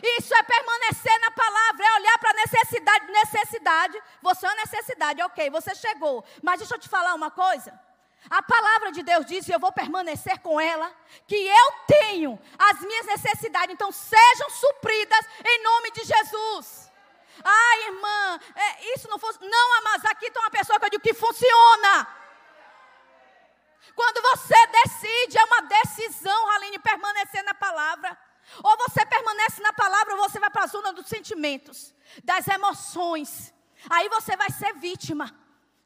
Isso 0.02 0.34
é 0.34 0.42
permanecer 0.42 1.20
na 1.20 1.30
palavra, 1.30 1.86
é 1.86 1.94
olhar 1.94 2.18
para 2.18 2.30
a 2.30 2.34
necessidade. 2.34 3.12
Necessidade, 3.12 4.02
você 4.20 4.46
é 4.46 4.48
uma 4.48 4.56
necessidade, 4.56 5.22
ok, 5.22 5.50
você 5.50 5.74
chegou. 5.74 6.24
Mas 6.42 6.58
deixa 6.58 6.74
eu 6.74 6.78
te 6.78 6.88
falar 6.88 7.14
uma 7.14 7.30
coisa. 7.30 7.72
A 8.30 8.42
palavra 8.42 8.90
de 8.90 9.02
Deus 9.02 9.26
diz, 9.26 9.46
e 9.46 9.52
eu 9.52 9.60
vou 9.60 9.70
permanecer 9.70 10.38
com 10.40 10.58
ela, 10.60 10.90
que 11.26 11.36
eu 11.36 11.72
tenho 11.86 12.40
as 12.58 12.80
minhas 12.80 13.06
necessidades, 13.06 13.74
então 13.74 13.92
sejam 13.92 14.50
supridas 14.50 15.26
em 15.44 15.62
nome 15.62 15.90
de 15.90 16.04
Jesus. 16.04 16.90
Ah, 17.44 17.76
irmã, 17.86 18.40
é, 18.54 18.94
isso 18.94 19.08
não 19.08 19.18
fosse. 19.18 19.38
Não, 19.40 19.82
mas 19.82 20.04
aqui 20.06 20.30
tem 20.30 20.42
uma 20.42 20.50
pessoa 20.50 20.78
que 20.78 20.86
eu 20.86 20.90
digo 20.90 21.02
que 21.02 21.14
funciona. 21.14 22.06
Quando 23.94 24.22
você 24.22 24.66
decide, 24.66 25.38
é 25.38 25.44
uma 25.44 25.62
decisão, 25.62 26.50
Aline, 26.50 26.78
permanecer 26.78 27.44
na 27.44 27.54
palavra. 27.54 28.16
Ou 28.62 28.76
você 28.78 29.04
permanece 29.06 29.62
na 29.62 29.72
palavra, 29.72 30.14
ou 30.14 30.28
você 30.28 30.38
vai 30.38 30.50
para 30.50 30.64
a 30.64 30.66
zona 30.66 30.92
dos 30.92 31.06
sentimentos, 31.06 31.94
das 32.22 32.46
emoções. 32.48 33.52
Aí 33.90 34.08
você 34.08 34.36
vai 34.36 34.50
ser 34.50 34.74
vítima 34.74 35.34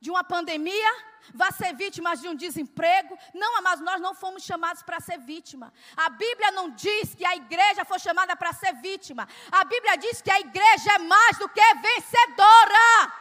de 0.01 0.11
uma 0.11 0.23
pandemia, 0.23 0.93
vai 1.35 1.51
ser 1.53 1.75
vítima 1.75 2.17
de 2.17 2.29
um 2.29 2.35
desemprego. 2.35 3.19
Não, 3.35 3.61
mas 3.63 3.81
nós 3.81 4.01
não 4.01 4.15
fomos 4.15 4.43
chamados 4.43 4.83
para 4.83 5.01
ser 5.01 5.19
vítima. 5.19 5.73
A 5.97 6.09
Bíblia 6.11 6.51
não 6.53 6.71
diz 6.71 7.15
que 7.15 7.25
a 7.25 7.37
igreja 7.37 7.85
foi 7.85 7.99
chamada 7.99 8.37
para 8.37 8.53
ser 8.53 8.75
vítima. 8.75 9.29
A 9.51 9.65
Bíblia 9.65 9.97
diz 9.97 10.23
que 10.23 10.31
a 10.31 10.41
igreja 10.41 10.93
é 10.95 10.99
mais 10.99 11.39
do 11.39 11.49
que 11.49 11.75
vencedora. 11.75 13.13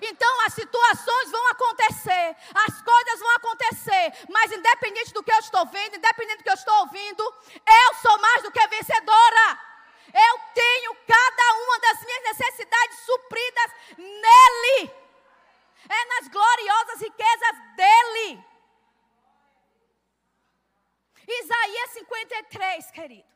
Então 0.00 0.40
as 0.46 0.54
situações 0.54 1.30
vão 1.30 1.48
acontecer, 1.48 2.36
as 2.66 2.82
coisas 2.82 3.20
vão 3.20 3.30
acontecer, 3.36 4.12
mas 4.28 4.52
independente 4.52 5.12
do 5.12 5.22
que 5.22 5.32
eu 5.32 5.38
estou 5.38 5.66
vendo, 5.66 5.96
independente 5.96 6.38
do 6.38 6.44
que 6.44 6.50
eu 6.50 6.54
estou 6.54 6.74
ouvindo, 6.80 7.22
eu 7.54 7.94
sou 8.02 8.18
mais 8.18 8.42
do 8.42 8.50
que 8.50 8.66
vencedora. 8.68 9.74
Eu 10.12 10.38
tenho 10.54 10.94
cada 11.06 11.54
uma 11.54 11.78
das 11.80 12.00
minhas 12.04 12.22
necessidades 12.24 12.98
supridas 13.00 13.70
nele 13.98 15.04
é 15.88 16.04
nas 16.06 16.28
gloriosas 16.28 17.00
riquezas 17.00 17.56
dele. 17.76 18.44
Isaías 21.26 21.90
53, 21.90 22.90
querido. 22.90 23.28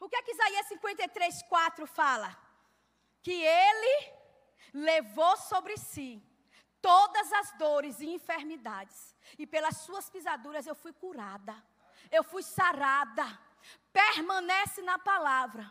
O 0.00 0.08
que 0.08 0.16
é 0.16 0.22
que 0.22 0.32
Isaías 0.32 0.66
53, 0.66 1.42
4 1.44 1.86
fala? 1.86 2.36
Que 3.22 3.32
ele 3.32 4.12
levou 4.72 5.36
sobre 5.36 5.76
si 5.76 6.22
todas 6.80 7.32
as 7.32 7.52
dores 7.52 8.00
e 8.00 8.06
enfermidades, 8.06 9.14
e 9.38 9.46
pelas 9.46 9.76
suas 9.78 10.10
pisaduras 10.10 10.66
eu 10.66 10.74
fui 10.74 10.92
curada, 10.92 11.54
eu 12.10 12.24
fui 12.24 12.42
sarada. 12.42 13.26
Permanece 13.92 14.82
na 14.82 14.98
palavra. 14.98 15.70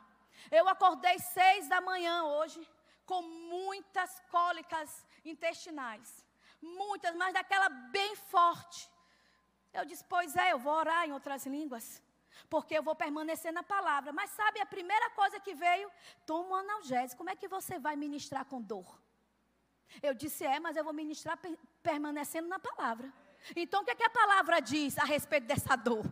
Eu 0.49 0.67
acordei 0.69 1.19
seis 1.19 1.67
da 1.67 1.81
manhã 1.81 2.23
hoje 2.23 2.65
com 3.05 3.21
muitas 3.21 4.19
cólicas 4.31 5.05
intestinais. 5.25 6.25
Muitas, 6.61 7.13
mas 7.15 7.33
daquela 7.33 7.67
bem 7.69 8.15
forte. 8.15 8.89
Eu 9.73 9.83
disse: 9.85 10.03
Pois 10.05 10.35
é, 10.35 10.53
eu 10.53 10.59
vou 10.59 10.73
orar 10.73 11.05
em 11.05 11.11
outras 11.11 11.45
línguas. 11.45 12.01
Porque 12.49 12.77
eu 12.77 12.83
vou 12.83 12.95
permanecer 12.95 13.51
na 13.51 13.63
palavra. 13.63 14.11
Mas 14.11 14.29
sabe, 14.31 14.59
a 14.59 14.65
primeira 14.65 15.09
coisa 15.11 15.39
que 15.39 15.53
veio, 15.53 15.89
toma 16.25 16.49
um 16.49 16.55
analgésico. 16.55 17.17
Como 17.17 17.29
é 17.29 17.35
que 17.35 17.47
você 17.47 17.79
vai 17.79 17.95
ministrar 17.95 18.45
com 18.45 18.61
dor? 18.61 18.99
Eu 20.01 20.13
disse: 20.13 20.45
É, 20.45 20.59
mas 20.59 20.75
eu 20.75 20.83
vou 20.83 20.93
ministrar 20.93 21.37
permanecendo 21.83 22.47
na 22.47 22.59
palavra. 22.59 23.11
Então, 23.55 23.81
o 23.81 23.85
que, 23.85 23.91
é 23.91 23.95
que 23.95 24.03
a 24.03 24.09
palavra 24.09 24.59
diz 24.59 24.97
a 24.97 25.03
respeito 25.03 25.47
dessa 25.47 25.75
dor? 25.75 26.05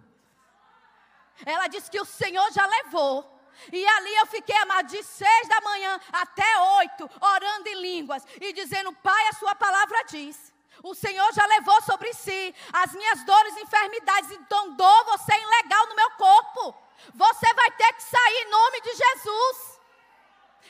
Ela 1.45 1.67
diz 1.67 1.87
que 1.87 1.99
o 1.99 2.05
Senhor 2.05 2.51
já 2.51 2.65
levou. 2.65 3.39
E 3.71 3.85
ali 3.85 4.15
eu 4.15 4.25
fiquei, 4.27 4.55
amado, 4.57 4.87
de 4.87 5.03
seis 5.03 5.47
da 5.47 5.61
manhã 5.61 5.99
até 6.11 6.59
oito, 6.79 7.09
orando 7.21 7.69
em 7.69 7.81
línguas 7.81 8.25
e 8.39 8.53
dizendo: 8.53 8.93
Pai, 8.93 9.27
a 9.27 9.33
Sua 9.33 9.55
palavra 9.55 10.03
diz. 10.03 10.53
O 10.83 10.93
Senhor 10.93 11.33
já 11.33 11.45
levou 11.45 11.81
sobre 11.81 12.13
si 12.13 12.55
as 12.71 12.93
minhas 12.93 13.23
dores 13.23 13.55
e 13.57 13.61
enfermidades. 13.61 14.31
Então, 14.31 14.75
dor 14.75 15.05
você 15.05 15.33
ilegal 15.33 15.87
no 15.87 15.95
meu 15.95 16.11
corpo. 16.11 16.75
Você 17.13 17.53
vai 17.53 17.71
ter 17.71 17.93
que 17.93 18.03
sair 18.03 18.43
em 18.45 18.49
nome 18.49 18.81
de 18.81 18.93
Jesus. 18.93 19.79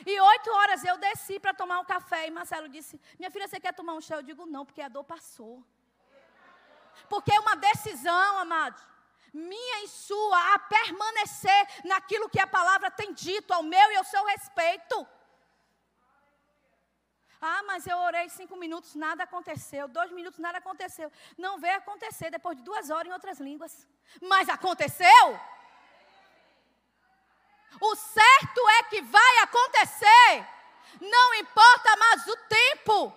E 0.06 0.20
oito 0.20 0.50
horas 0.50 0.84
eu 0.84 0.96
desci 0.96 1.38
para 1.38 1.54
tomar 1.54 1.80
um 1.80 1.84
café. 1.84 2.26
E 2.26 2.30
Marcelo 2.30 2.68
disse: 2.68 3.00
Minha 3.18 3.30
filha, 3.30 3.46
você 3.46 3.60
quer 3.60 3.74
tomar 3.74 3.94
um 3.94 4.00
chá? 4.00 4.16
Eu 4.16 4.22
digo: 4.22 4.46
Não, 4.46 4.64
porque 4.64 4.82
a 4.82 4.88
dor 4.88 5.04
passou. 5.04 5.62
Porque 7.08 7.32
é 7.32 7.40
uma 7.40 7.56
decisão, 7.56 8.38
amados 8.38 8.90
minha 9.32 9.84
e 9.84 9.88
sua, 9.88 10.54
a 10.54 10.58
permanecer 10.58 11.68
naquilo 11.84 12.28
que 12.28 12.40
a 12.40 12.46
palavra 12.46 12.90
tem 12.90 13.12
dito 13.12 13.52
ao 13.52 13.62
meu 13.62 13.92
e 13.92 13.96
ao 13.96 14.04
seu 14.04 14.24
respeito. 14.24 15.06
Ah, 17.40 17.62
mas 17.66 17.86
eu 17.86 17.96
orei 17.96 18.28
cinco 18.28 18.54
minutos, 18.56 18.94
nada 18.94 19.22
aconteceu. 19.24 19.88
Dois 19.88 20.10
minutos, 20.12 20.38
nada 20.38 20.58
aconteceu. 20.58 21.10
Não 21.38 21.58
veio 21.58 21.76
acontecer 21.76 22.30
depois 22.30 22.56
de 22.56 22.62
duas 22.62 22.90
horas 22.90 23.06
em 23.06 23.12
outras 23.12 23.40
línguas. 23.40 23.86
Mas 24.20 24.48
aconteceu. 24.48 25.40
O 27.80 27.94
certo 27.94 28.68
é 28.78 28.82
que 28.84 29.00
vai 29.00 29.38
acontecer. 29.38 30.46
Não 31.00 31.34
importa 31.34 31.96
mais 31.96 32.26
o 32.26 32.36
tempo. 32.36 33.16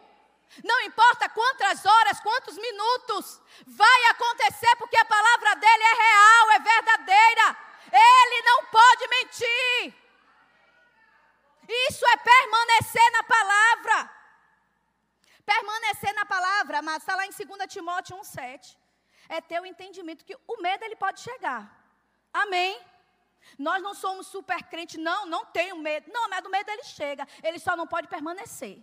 Não 0.63 0.80
importa 0.82 1.27
quantas 1.30 1.86
horas, 1.86 2.20
quantos 2.20 2.56
minutos, 2.58 3.42
vai 3.65 4.06
acontecer 4.12 4.75
porque 4.77 4.96
a 4.98 5.06
palavra 5.06 5.56
dele 5.56 5.84
é 5.84 5.94
real, 5.96 6.51
é 6.51 6.60
verdadeira. 6.60 7.58
Ele 7.92 8.42
não 8.44 8.65
pode 8.65 9.08
mentir. 9.08 10.03
Isso 11.67 12.05
é 12.05 12.17
permanecer 12.17 13.12
na 13.12 13.24
palavra. 13.24 14.12
Permanecer 15.46 16.13
na 16.13 16.25
palavra, 16.25 16.82
mas 16.82 16.98
está 16.98 17.15
lá 17.15 17.25
em 17.25 17.32
2 17.32 17.72
Timóteo 17.74 18.17
1,7. 18.17 18.77
É 19.29 19.41
ter 19.41 19.62
o 19.62 19.65
entendimento 19.65 20.25
que 20.25 20.38
o 20.48 20.62
medo 20.62 20.84
ele 20.84 20.96
pode 20.96 21.22
chegar. 21.22 21.63
Amém? 22.34 22.79
Nós 23.58 23.82
não 23.82 23.93
somos 23.93 24.27
super 24.27 24.63
crente, 24.63 24.98
não, 24.98 25.25
não 25.25 25.46
tenho 25.46 25.77
medo. 25.77 26.12
Não, 26.12 26.29
mas 26.29 26.43
do 26.43 26.50
medo 26.50 26.70
ele 26.70 26.84
chega. 26.84 27.27
Ele 27.41 27.60
só 27.60 27.75
não 27.75 27.88
pode 27.88 28.08
permanecer. 28.08 28.82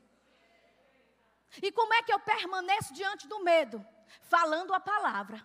E 1.62 1.72
como 1.72 1.92
é 1.94 2.02
que 2.02 2.12
eu 2.12 2.20
permaneço 2.20 2.92
diante 2.92 3.26
do 3.26 3.40
medo? 3.40 3.84
Falando 4.22 4.72
a 4.72 4.80
palavra. 4.80 5.42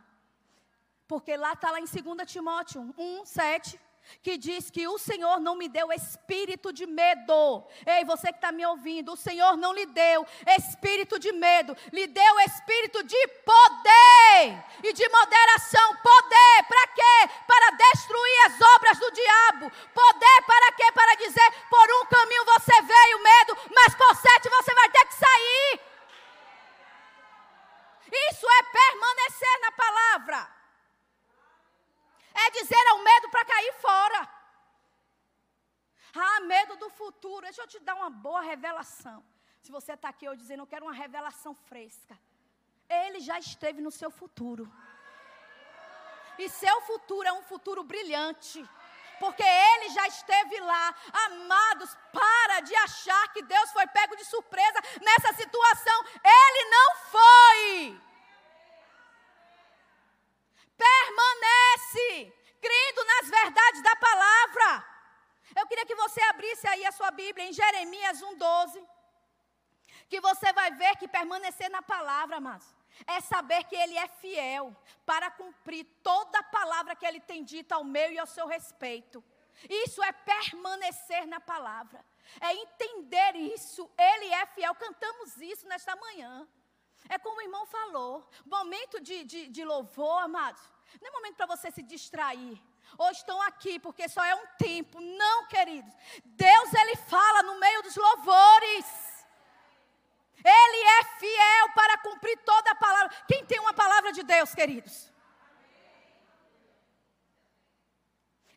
Porque 1.07 1.35
lá 1.35 1.53
está 1.53 1.71
lá 1.71 1.79
em 1.79 1.85
2 1.85 2.31
Timóteo 2.31 2.93
1, 2.97 3.25
7 3.25 3.79
que 4.21 4.37
diz 4.37 4.69
que 4.69 4.87
o 4.87 4.97
Senhor 4.97 5.39
não 5.39 5.55
me 5.55 5.67
deu 5.67 5.91
espírito 5.91 6.73
de 6.73 6.85
medo. 6.85 7.63
Ei, 7.85 8.03
você 8.03 8.27
que 8.29 8.37
está 8.37 8.51
me 8.51 8.65
ouvindo, 8.65 9.13
o 9.13 9.17
Senhor 9.17 9.55
não 9.57 9.73
lhe 9.73 9.85
deu 9.85 10.25
espírito 10.57 11.19
de 11.19 11.31
medo, 11.31 11.75
lhe 11.91 12.07
deu 12.07 12.39
espírito 12.41 13.03
de 13.03 13.27
poder 13.45 14.63
e 14.83 14.93
de 14.93 15.07
moderação. 15.09 15.95
Poder 15.97 16.63
para 16.67 16.87
quê? 16.87 17.29
Para 17.47 17.71
destruir 17.71 18.45
as 18.45 18.61
obras 18.75 18.99
do 18.99 19.11
diabo. 19.11 19.71
Poder 19.93 20.41
para 20.45 20.71
quê? 20.73 20.91
Para 20.91 21.15
dizer: 21.15 21.51
por 21.69 21.87
um 22.01 22.05
caminho 22.05 22.45
você 22.45 22.81
veio 22.81 23.23
medo, 23.23 23.57
mas 23.73 23.95
por 23.95 24.15
sete 24.15 24.49
você 24.49 24.73
vai 24.73 24.89
ter 24.89 25.05
que 25.05 25.13
sair. 25.13 25.79
Isso 28.29 28.47
é 28.49 28.63
permanecer 28.63 29.61
na 29.61 29.71
palavra 29.71 30.55
é 32.35 32.51
dizer 32.51 32.87
ao 32.89 32.99
medo 32.99 33.29
para 33.29 33.45
cair 33.45 33.73
fora. 33.73 34.29
Ah, 36.13 36.39
medo 36.41 36.75
do 36.77 36.89
futuro. 36.89 37.45
Deixa 37.45 37.61
eu 37.61 37.67
te 37.67 37.79
dar 37.79 37.95
uma 37.95 38.09
boa 38.09 38.41
revelação. 38.41 39.25
Se 39.61 39.71
você 39.71 39.93
está 39.93 40.09
aqui 40.25 40.29
hoje 40.29 40.41
dizendo, 40.41 40.63
eu 40.63 40.71
quero 40.73 40.85
uma 40.85 40.93
revelação 41.03 41.53
fresca. 41.69 42.17
Ele 42.89 43.19
já 43.19 43.37
esteve 43.47 43.79
no 43.81 43.91
seu 43.91 44.09
futuro. 44.09 44.65
E 46.37 46.49
seu 46.49 46.77
futuro 46.81 47.27
é 47.27 47.33
um 47.33 47.43
futuro 47.43 47.83
brilhante. 47.83 48.59
Porque 49.19 49.43
ele 49.43 49.89
já 49.97 50.05
esteve 50.07 50.59
lá. 50.59 50.85
Amados, 51.25 51.91
para 52.11 52.59
de 52.61 52.75
achar 52.87 53.25
que 53.33 53.43
Deus 53.43 53.69
foi 53.71 53.85
pego 53.87 54.15
de 54.15 54.25
surpresa 54.25 54.79
nessa 55.07 55.31
situação. 55.41 55.97
Ele 56.41 56.69
não 56.75 56.89
foi. 57.13 58.01
Permanece 60.85 62.33
crendo 62.65 63.01
nas 63.13 63.29
verdades 63.39 63.81
da 63.89 63.95
palavra. 64.07 64.67
Eu 65.55 65.67
queria 65.67 65.85
que 65.85 66.01
você 66.03 66.21
abrisse 66.23 66.67
aí 66.67 66.83
a 66.85 66.91
sua 66.91 67.11
Bíblia 67.11 67.45
em 67.47 67.53
Jeremias 67.53 68.19
1,12. 68.21 68.94
Que 70.09 70.21
você 70.21 70.53
vai 70.53 70.71
ver 70.71 70.95
que 70.97 71.07
permanecer 71.07 71.69
na 71.69 71.81
palavra, 71.81 72.37
amados, 72.37 72.67
é 73.07 73.19
saber 73.21 73.63
que 73.65 73.75
Ele 73.75 73.97
é 73.97 74.07
fiel 74.07 74.75
para 75.05 75.31
cumprir 75.31 75.85
toda 76.01 76.39
a 76.39 76.43
palavra 76.43 76.95
que 76.95 77.05
Ele 77.05 77.19
tem 77.19 77.43
dito 77.43 77.71
ao 77.73 77.83
meu 77.83 78.11
e 78.11 78.19
ao 78.19 78.27
seu 78.27 78.47
respeito. 78.47 79.23
Isso 79.69 80.03
é 80.03 80.11
permanecer 80.11 81.25
na 81.27 81.39
palavra, 81.39 82.03
é 82.41 82.53
entender 82.53 83.35
isso. 83.35 83.89
Ele 83.97 84.33
é 84.33 84.45
fiel, 84.47 84.75
cantamos 84.75 85.37
isso 85.37 85.67
nesta 85.67 85.95
manhã. 85.95 86.47
É 87.09 87.17
como 87.17 87.37
o 87.37 87.41
irmão 87.41 87.65
falou: 87.65 88.29
momento 88.45 88.99
de, 88.99 89.23
de, 89.23 89.47
de 89.47 89.63
louvor, 89.63 90.23
amados, 90.23 90.61
não 91.01 91.09
é 91.09 91.11
momento 91.11 91.35
para 91.35 91.45
você 91.45 91.71
se 91.71 91.83
distrair. 91.83 92.61
Ou 92.97 93.09
estão 93.09 93.41
aqui 93.41 93.79
porque 93.79 94.07
só 94.07 94.23
é 94.23 94.35
um 94.35 94.45
tempo. 94.57 95.01
Não, 95.01 95.47
queridos. 95.47 95.93
Deus, 96.23 96.73
Ele 96.73 96.95
fala 96.95 97.43
no 97.43 97.59
meio 97.59 97.81
dos 97.81 97.95
louvores. 97.95 98.85
Ele 100.45 100.81
é 100.97 101.03
fiel 101.19 101.69
para 101.73 101.97
cumprir 101.97 102.37
toda 102.51 102.71
a 102.71 102.75
palavra. 102.75 103.09
Quem 103.27 103.45
tem 103.45 103.59
uma 103.59 103.73
palavra 103.73 104.11
de 104.11 104.21
Deus, 104.21 104.53
queridos? 104.53 105.11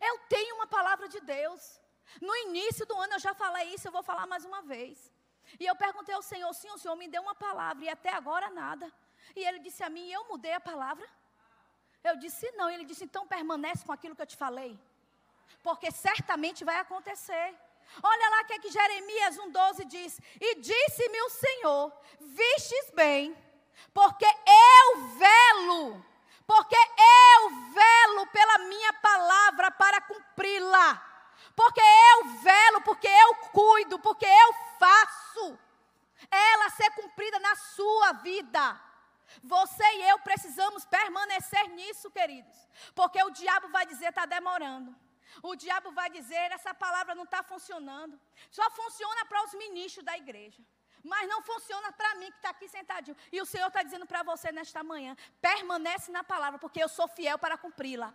Eu 0.00 0.18
tenho 0.34 0.56
uma 0.56 0.66
palavra 0.66 1.08
de 1.08 1.20
Deus. 1.20 1.80
No 2.20 2.34
início 2.36 2.84
do 2.86 2.96
ano 3.04 3.14
eu 3.14 3.18
já 3.18 3.32
falei 3.34 3.74
isso, 3.74 3.88
eu 3.88 3.92
vou 3.92 4.02
falar 4.02 4.26
mais 4.26 4.44
uma 4.44 4.60
vez. 4.62 5.12
E 5.58 5.64
eu 5.64 5.74
perguntei 5.74 6.14
ao 6.14 6.22
Senhor, 6.22 6.52
sim, 6.52 6.70
o 6.70 6.78
Senhor 6.78 6.96
me 6.96 7.08
deu 7.08 7.22
uma 7.22 7.34
palavra 7.34 7.84
e 7.84 7.88
até 7.88 8.10
agora 8.10 8.50
nada. 8.50 8.92
E 9.34 9.44
ele 9.48 9.58
disse 9.58 9.82
a 9.82 9.88
mim, 9.88 10.10
eu 10.10 10.28
mudei 10.28 10.52
a 10.52 10.60
palavra. 10.60 11.06
Eu 12.04 12.16
disse 12.16 12.50
não. 12.52 12.70
E 12.70 12.74
ele 12.74 12.84
disse, 12.84 13.04
então 13.04 13.26
permanece 13.26 13.84
com 13.84 13.92
aquilo 13.92 14.14
que 14.14 14.22
eu 14.22 14.26
te 14.26 14.36
falei. 14.36 14.78
Porque 15.62 15.90
certamente 15.90 16.64
vai 16.64 16.78
acontecer. 16.80 17.54
Olha 18.02 18.30
lá 18.30 18.42
o 18.42 18.44
que, 18.44 18.52
é 18.54 18.58
que 18.58 18.70
Jeremias 18.70 19.36
1,12 19.36 19.84
diz. 19.86 20.20
E 20.40 20.54
disse-me 20.56 21.22
o 21.22 21.30
Senhor: 21.30 21.92
Vistes 22.20 22.90
bem, 22.94 23.36
porque 23.92 24.26
eu 24.26 25.06
velo, 25.16 26.04
porque 26.46 26.76
eu 26.76 27.50
velo 27.72 28.26
pela 28.28 28.58
minha 28.58 28.92
palavra 28.94 29.70
para 29.70 30.00
cumpri-la. 30.02 31.04
Porque 31.54 31.80
eu 31.80 32.24
velo, 32.40 32.80
porque 32.82 33.08
eu 33.08 33.34
cuido, 33.50 33.98
porque 33.98 34.26
eu 34.26 34.54
faço 34.78 35.58
ela 36.30 36.70
ser 36.70 36.90
cumprida 36.92 37.38
na 37.40 37.54
sua 37.56 38.12
vida. 38.12 38.80
Você 39.42 39.84
e 39.84 40.08
eu 40.08 40.18
precisamos 40.20 40.84
permanecer 40.86 41.68
nisso, 41.70 42.10
queridos. 42.10 42.56
Porque 42.94 43.22
o 43.22 43.30
diabo 43.30 43.68
vai 43.68 43.86
dizer: 43.86 44.08
está 44.08 44.24
demorando. 44.24 44.94
O 45.42 45.54
diabo 45.54 45.92
vai 45.92 46.10
dizer: 46.10 46.52
essa 46.52 46.74
palavra 46.74 47.14
não 47.14 47.24
está 47.24 47.42
funcionando. 47.42 48.18
Só 48.50 48.68
funciona 48.70 49.24
para 49.26 49.44
os 49.44 49.54
ministros 49.54 50.04
da 50.04 50.16
igreja. 50.16 50.62
Mas 51.04 51.28
não 51.28 51.42
funciona 51.42 51.92
para 51.92 52.14
mim 52.16 52.30
que 52.30 52.38
está 52.38 52.50
aqui 52.50 52.68
sentadinho. 52.68 53.16
E 53.32 53.40
o 53.40 53.46
Senhor 53.46 53.68
está 53.68 53.82
dizendo 53.82 54.06
para 54.06 54.22
você 54.22 54.50
nesta 54.52 54.82
manhã: 54.82 55.16
permanece 55.40 56.10
na 56.10 56.24
palavra, 56.24 56.58
porque 56.58 56.82
eu 56.82 56.88
sou 56.88 57.08
fiel 57.08 57.38
para 57.38 57.56
cumpri-la. 57.56 58.12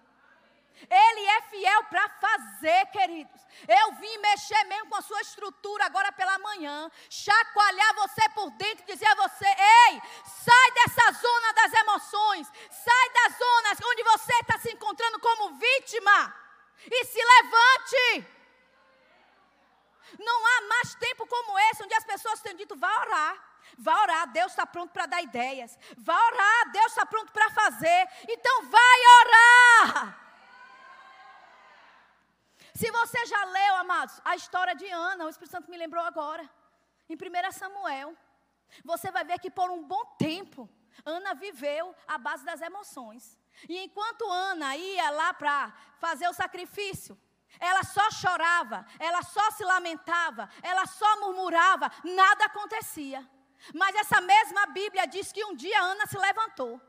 Ele 0.89 1.25
é 1.27 1.41
fiel 1.43 1.83
para 1.85 2.09
fazer, 2.09 2.87
queridos. 2.87 3.41
Eu 3.67 3.93
vim 3.93 4.17
mexer 4.17 4.63
mesmo 4.65 4.89
com 4.89 4.97
a 4.97 5.01
sua 5.01 5.21
estrutura 5.21 5.85
agora 5.85 6.11
pela 6.11 6.37
manhã, 6.39 6.89
chacoalhar 7.09 7.95
você 7.95 8.27
por 8.29 8.49
dentro, 8.51 8.85
dizer 8.85 9.07
a 9.07 9.15
você: 9.15 9.45
ei, 9.45 10.01
sai 10.25 10.71
dessa 10.71 11.11
zona 11.11 11.53
das 11.53 11.73
emoções, 11.73 12.47
sai 12.71 13.09
das 13.13 13.37
zonas 13.37 13.77
onde 13.85 14.03
você 14.03 14.33
está 14.33 14.57
se 14.59 14.71
encontrando 14.71 15.19
como 15.19 15.53
vítima 15.55 16.42
e 16.85 17.05
se 17.05 17.19
levante. 17.19 18.27
Não 20.19 20.45
há 20.45 20.61
mais 20.67 20.95
tempo 20.95 21.25
como 21.27 21.57
esse, 21.59 21.83
onde 21.83 21.93
as 21.93 22.03
pessoas 22.03 22.41
têm 22.41 22.55
dito: 22.55 22.75
vá 22.75 23.01
orar. 23.01 23.53
Vá 23.77 24.01
orar, 24.01 24.31
Deus 24.31 24.51
está 24.51 24.65
pronto 24.65 24.91
para 24.91 25.05
dar 25.05 25.21
ideias. 25.21 25.77
Vá 25.97 26.15
orar, 26.27 26.71
Deus 26.71 26.87
está 26.87 27.05
pronto 27.05 27.31
para 27.31 27.49
fazer. 27.49 28.07
Então 28.27 28.65
vai 28.69 28.99
orar. 29.21 30.19
Se 32.75 32.89
você 32.91 33.25
já 33.25 33.43
leu, 33.45 33.75
amados, 33.75 34.19
a 34.25 34.35
história 34.35 34.75
de 34.75 34.87
Ana, 34.89 35.25
o 35.25 35.29
Espírito 35.29 35.51
Santo 35.51 35.69
me 35.69 35.77
lembrou 35.77 36.03
agora, 36.03 36.47
em 37.07 37.15
1 37.15 37.51
Samuel, 37.51 38.17
você 38.83 39.11
vai 39.11 39.23
ver 39.23 39.39
que 39.39 39.51
por 39.51 39.69
um 39.69 39.83
bom 39.83 40.03
tempo, 40.17 40.69
Ana 41.05 41.33
viveu 41.35 41.95
à 42.07 42.17
base 42.17 42.43
das 42.43 42.61
emoções. 42.61 43.39
E 43.67 43.79
enquanto 43.79 44.29
Ana 44.29 44.75
ia 44.75 45.09
lá 45.09 45.33
para 45.33 45.73
fazer 45.99 46.27
o 46.27 46.33
sacrifício, 46.33 47.17
ela 47.59 47.83
só 47.83 48.09
chorava, 48.11 48.85
ela 48.99 49.21
só 49.21 49.51
se 49.51 49.63
lamentava, 49.63 50.49
ela 50.61 50.85
só 50.85 51.19
murmurava, 51.19 51.91
nada 52.03 52.45
acontecia. 52.45 53.27
Mas 53.73 53.95
essa 53.95 54.19
mesma 54.19 54.65
Bíblia 54.67 55.07
diz 55.07 55.31
que 55.31 55.45
um 55.45 55.55
dia 55.55 55.79
Ana 55.81 56.05
se 56.05 56.17
levantou. 56.17 56.81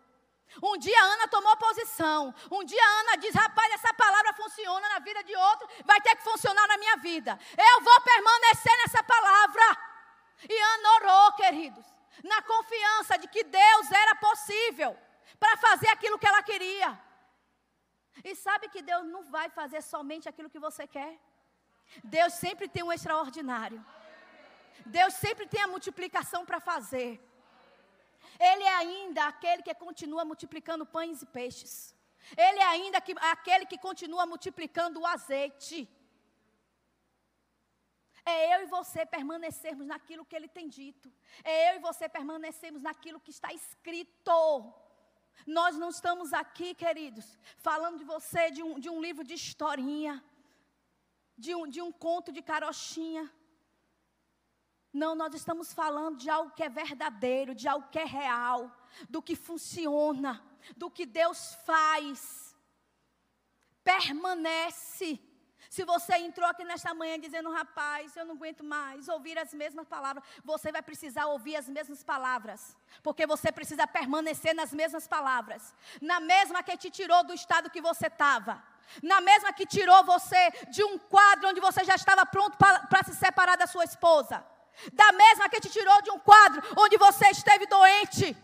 Um 0.62 0.76
dia 0.76 1.00
Ana 1.02 1.28
tomou 1.28 1.56
posição. 1.56 2.34
Um 2.50 2.64
dia 2.64 2.84
Ana 3.00 3.16
diz: 3.16 3.34
Rapaz, 3.34 3.72
essa 3.74 3.92
palavra 3.94 4.32
funciona 4.34 4.88
na 4.88 4.98
vida 4.98 5.22
de 5.22 5.34
outro, 5.34 5.68
vai 5.84 6.00
ter 6.00 6.16
que 6.16 6.24
funcionar 6.24 6.66
na 6.66 6.78
minha 6.78 6.96
vida. 6.96 7.38
Eu 7.56 7.80
vou 7.82 8.00
permanecer 8.00 8.76
nessa 8.78 9.02
palavra. 9.02 9.94
E 10.48 10.60
Ana 10.60 10.88
orou, 10.96 11.32
queridos, 11.32 11.86
na 12.22 12.42
confiança 12.42 13.16
de 13.18 13.28
que 13.28 13.44
Deus 13.44 13.92
era 13.92 14.14
possível 14.16 14.98
para 15.38 15.56
fazer 15.56 15.88
aquilo 15.88 16.18
que 16.18 16.26
ela 16.26 16.42
queria. 16.42 16.90
E 18.22 18.34
sabe 18.34 18.68
que 18.68 18.82
Deus 18.82 19.04
não 19.06 19.22
vai 19.24 19.48
fazer 19.50 19.82
somente 19.82 20.28
aquilo 20.28 20.50
que 20.50 20.58
você 20.58 20.86
quer. 20.86 21.18
Deus 22.02 22.32
sempre 22.34 22.68
tem 22.68 22.82
um 22.82 22.92
extraordinário. 22.92 23.84
Deus 24.86 25.14
sempre 25.14 25.46
tem 25.46 25.62
a 25.62 25.72
multiplicação 25.74 26.44
para 26.44 26.60
fazer. 26.60 27.10
Ele 28.38 28.64
é 28.64 28.74
ainda 28.76 29.24
aquele 29.26 29.62
que 29.62 29.74
continua 29.74 30.24
multiplicando 30.24 30.86
pães 30.86 31.22
e 31.22 31.26
peixes. 31.26 31.94
Ele 32.36 32.58
é 32.58 32.64
ainda 32.64 33.00
que, 33.00 33.14
aquele 33.20 33.66
que 33.66 33.78
continua 33.78 34.26
multiplicando 34.26 35.00
o 35.00 35.06
azeite. 35.06 35.88
É 38.24 38.54
eu 38.54 38.62
e 38.62 38.66
você 38.66 39.04
permanecermos 39.04 39.86
naquilo 39.86 40.24
que 40.24 40.34
Ele 40.34 40.48
tem 40.48 40.68
dito. 40.68 41.12
É 41.42 41.70
eu 41.70 41.76
e 41.76 41.78
você 41.80 42.08
permanecermos 42.08 42.82
naquilo 42.82 43.20
que 43.20 43.30
está 43.30 43.52
escrito. 43.52 44.74
Nós 45.46 45.76
não 45.76 45.90
estamos 45.90 46.32
aqui, 46.32 46.74
queridos, 46.74 47.38
falando 47.58 47.98
de 47.98 48.04
você 48.04 48.50
de 48.50 48.62
um, 48.62 48.78
de 48.78 48.88
um 48.88 49.00
livro 49.00 49.24
de 49.24 49.34
historinha, 49.34 50.22
de 51.36 51.54
um, 51.54 51.66
de 51.68 51.82
um 51.82 51.92
conto 51.92 52.32
de 52.32 52.42
carochinha. 52.42 53.30
Não, 54.92 55.14
nós 55.14 55.34
estamos 55.34 55.72
falando 55.72 56.18
de 56.18 56.30
algo 56.30 56.52
que 56.52 56.62
é 56.62 56.68
verdadeiro, 56.68 57.54
de 57.54 57.66
algo 57.66 57.88
que 57.88 57.98
é 57.98 58.04
real, 58.04 58.70
do 59.08 59.20
que 59.20 59.34
funciona, 59.34 60.42
do 60.76 60.90
que 60.90 61.04
Deus 61.04 61.54
faz. 61.66 62.56
Permanece. 63.82 65.20
Se 65.74 65.84
você 65.84 66.14
entrou 66.18 66.48
aqui 66.48 66.62
nesta 66.62 66.94
manhã 66.94 67.18
dizendo, 67.18 67.50
rapaz, 67.50 68.16
eu 68.16 68.24
não 68.24 68.36
aguento 68.36 68.62
mais 68.62 69.08
ouvir 69.08 69.36
as 69.36 69.52
mesmas 69.52 69.88
palavras, 69.88 70.22
você 70.44 70.70
vai 70.70 70.82
precisar 70.82 71.26
ouvir 71.26 71.56
as 71.56 71.68
mesmas 71.68 72.00
palavras, 72.04 72.76
porque 73.02 73.26
você 73.26 73.50
precisa 73.50 73.84
permanecer 73.84 74.54
nas 74.54 74.72
mesmas 74.72 75.08
palavras, 75.08 75.74
na 76.00 76.20
mesma 76.20 76.62
que 76.62 76.76
te 76.76 76.90
tirou 76.98 77.24
do 77.24 77.34
estado 77.34 77.70
que 77.70 77.80
você 77.80 78.06
estava, 78.06 78.62
na 79.02 79.20
mesma 79.20 79.52
que 79.52 79.66
tirou 79.66 80.04
você 80.04 80.42
de 80.70 80.84
um 80.84 80.96
quadro 80.96 81.48
onde 81.48 81.60
você 81.60 81.82
já 81.82 81.96
estava 81.96 82.24
pronto 82.24 82.56
para 82.56 83.02
se 83.02 83.14
separar 83.16 83.56
da 83.56 83.66
sua 83.66 83.82
esposa 83.82 84.36
da 84.92 85.10
mesma 85.12 85.48
que 85.48 85.60
te 85.60 85.70
tirou 85.70 86.02
de 86.02 86.10
um 86.10 86.18
quadro 86.18 86.62
onde 86.76 86.96
você 86.96 87.26
esteve 87.30 87.64
doente, 87.66 88.36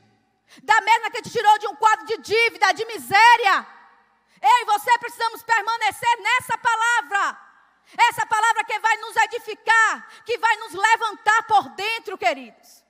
da 0.63 0.81
mesma 0.81 1.11
que 1.11 1.23
te 1.23 1.31
tirou 1.31 1.59
de 1.59 1.69
um 1.69 1.77
quadro 1.77 2.07
de 2.07 2.17
dívida, 2.19 2.73
de 2.73 2.85
miséria. 2.87 3.80
Eu 4.41 4.57
e 4.63 4.65
você 4.65 4.99
precisamos 4.99 5.43
permanecer 5.43 6.21
nessa 6.21 6.57
palavra. 6.59 7.51
Essa 8.09 8.25
palavra 8.27 8.65
que 8.65 8.79
vai 8.79 8.97
nos 8.99 9.17
edificar, 9.17 10.23
que 10.25 10.39
vai 10.39 10.57
nos 10.57 10.73
levantar 10.73 11.43
por 11.47 11.69
dentro, 11.71 12.17
queridos. 12.17 12.85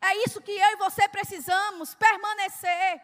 É 0.00 0.16
isso 0.24 0.40
que 0.40 0.52
eu 0.52 0.70
e 0.72 0.76
você 0.76 1.08
precisamos, 1.08 1.94
permanecer. 1.94 3.00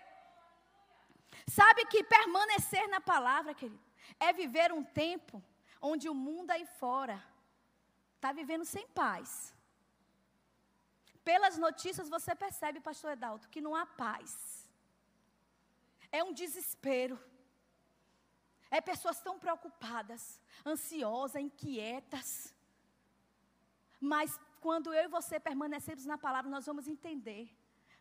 Sabe 1.46 1.84
que 1.86 2.02
permanecer 2.02 2.88
na 2.88 3.00
palavra, 3.00 3.54
querido, 3.54 3.82
é 4.18 4.32
viver 4.32 4.72
um 4.72 4.82
tempo 4.82 5.42
onde 5.80 6.08
o 6.08 6.14
mundo 6.14 6.50
aí 6.50 6.66
fora 6.80 7.22
está 8.16 8.32
vivendo 8.32 8.64
sem 8.64 8.86
paz. 8.88 9.54
Pelas 11.22 11.56
notícias 11.56 12.08
você 12.08 12.34
percebe, 12.34 12.80
pastor 12.80 13.12
Edalto, 13.12 13.48
que 13.48 13.60
não 13.60 13.74
há 13.74 13.86
paz. 13.86 14.68
É 16.10 16.22
um 16.22 16.32
desespero. 16.32 17.18
É 18.76 18.80
pessoas 18.90 19.18
tão 19.26 19.36
preocupadas, 19.44 20.22
ansiosas, 20.72 21.42
inquietas. 21.48 22.28
Mas 24.12 24.38
quando 24.64 24.92
eu 24.98 25.04
e 25.04 25.14
você 25.18 25.38
permanecemos 25.48 26.04
na 26.12 26.18
palavra, 26.26 26.50
nós 26.50 26.66
vamos 26.70 26.86
entender. 26.94 27.44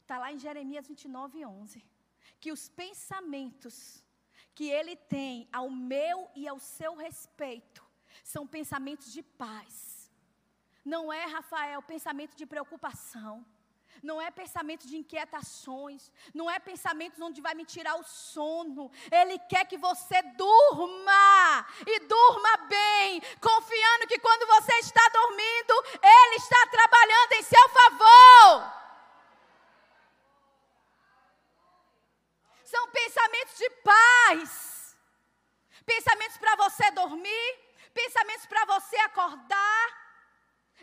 Está 0.02 0.18
lá 0.24 0.30
em 0.34 0.40
Jeremias 0.46 0.88
29, 0.88 1.46
11. 1.46 1.86
Que 2.42 2.52
os 2.52 2.64
pensamentos 2.84 3.76
que 4.56 4.66
ele 4.78 4.96
tem 5.18 5.48
ao 5.60 5.70
meu 5.70 6.18
e 6.36 6.48
ao 6.48 6.60
seu 6.60 6.96
respeito 6.96 7.84
são 8.34 8.46
pensamentos 8.58 9.12
de 9.12 9.24
paz 9.24 10.04
não 10.84 11.14
é, 11.14 11.26
Rafael, 11.26 11.82
pensamento 11.82 12.36
de 12.36 12.46
preocupação. 12.46 13.46
Não 14.04 14.22
é 14.22 14.30
pensamento 14.30 14.86
de 14.86 14.98
inquietações, 14.98 16.12
não 16.34 16.52
é 16.52 16.60
pensamento 16.60 17.24
onde 17.24 17.42
vai 17.42 17.56
me 17.56 17.66
tirar 17.66 17.96
o 17.96 18.04
sono. 18.04 18.92
Ele 19.10 19.40
quer 19.40 19.66
que 19.66 19.78
você 19.78 20.22
durma 20.44 21.66
e 21.88 22.00
durma 22.02 22.58
bem, 22.68 23.22
confiando 23.40 24.08
que 24.08 24.20
quando 24.20 24.46
você 24.46 24.74
está 24.80 25.08
dormindo, 25.10 25.74
Ele 26.04 26.36
está 26.36 26.68
trabalhando 26.68 27.32
em 27.34 27.44
seu 27.44 27.70
favor. 27.70 28.84
São 32.66 32.90
pensamentos 32.90 33.58
de 33.58 33.70
paz, 33.70 34.98
pensamentos 35.86 36.38
para 36.38 36.56
você 36.58 36.92
dormir, 36.92 37.60
pensamentos 37.94 38.46
para 38.48 38.66
você 38.66 38.98
acordar 38.98 40.04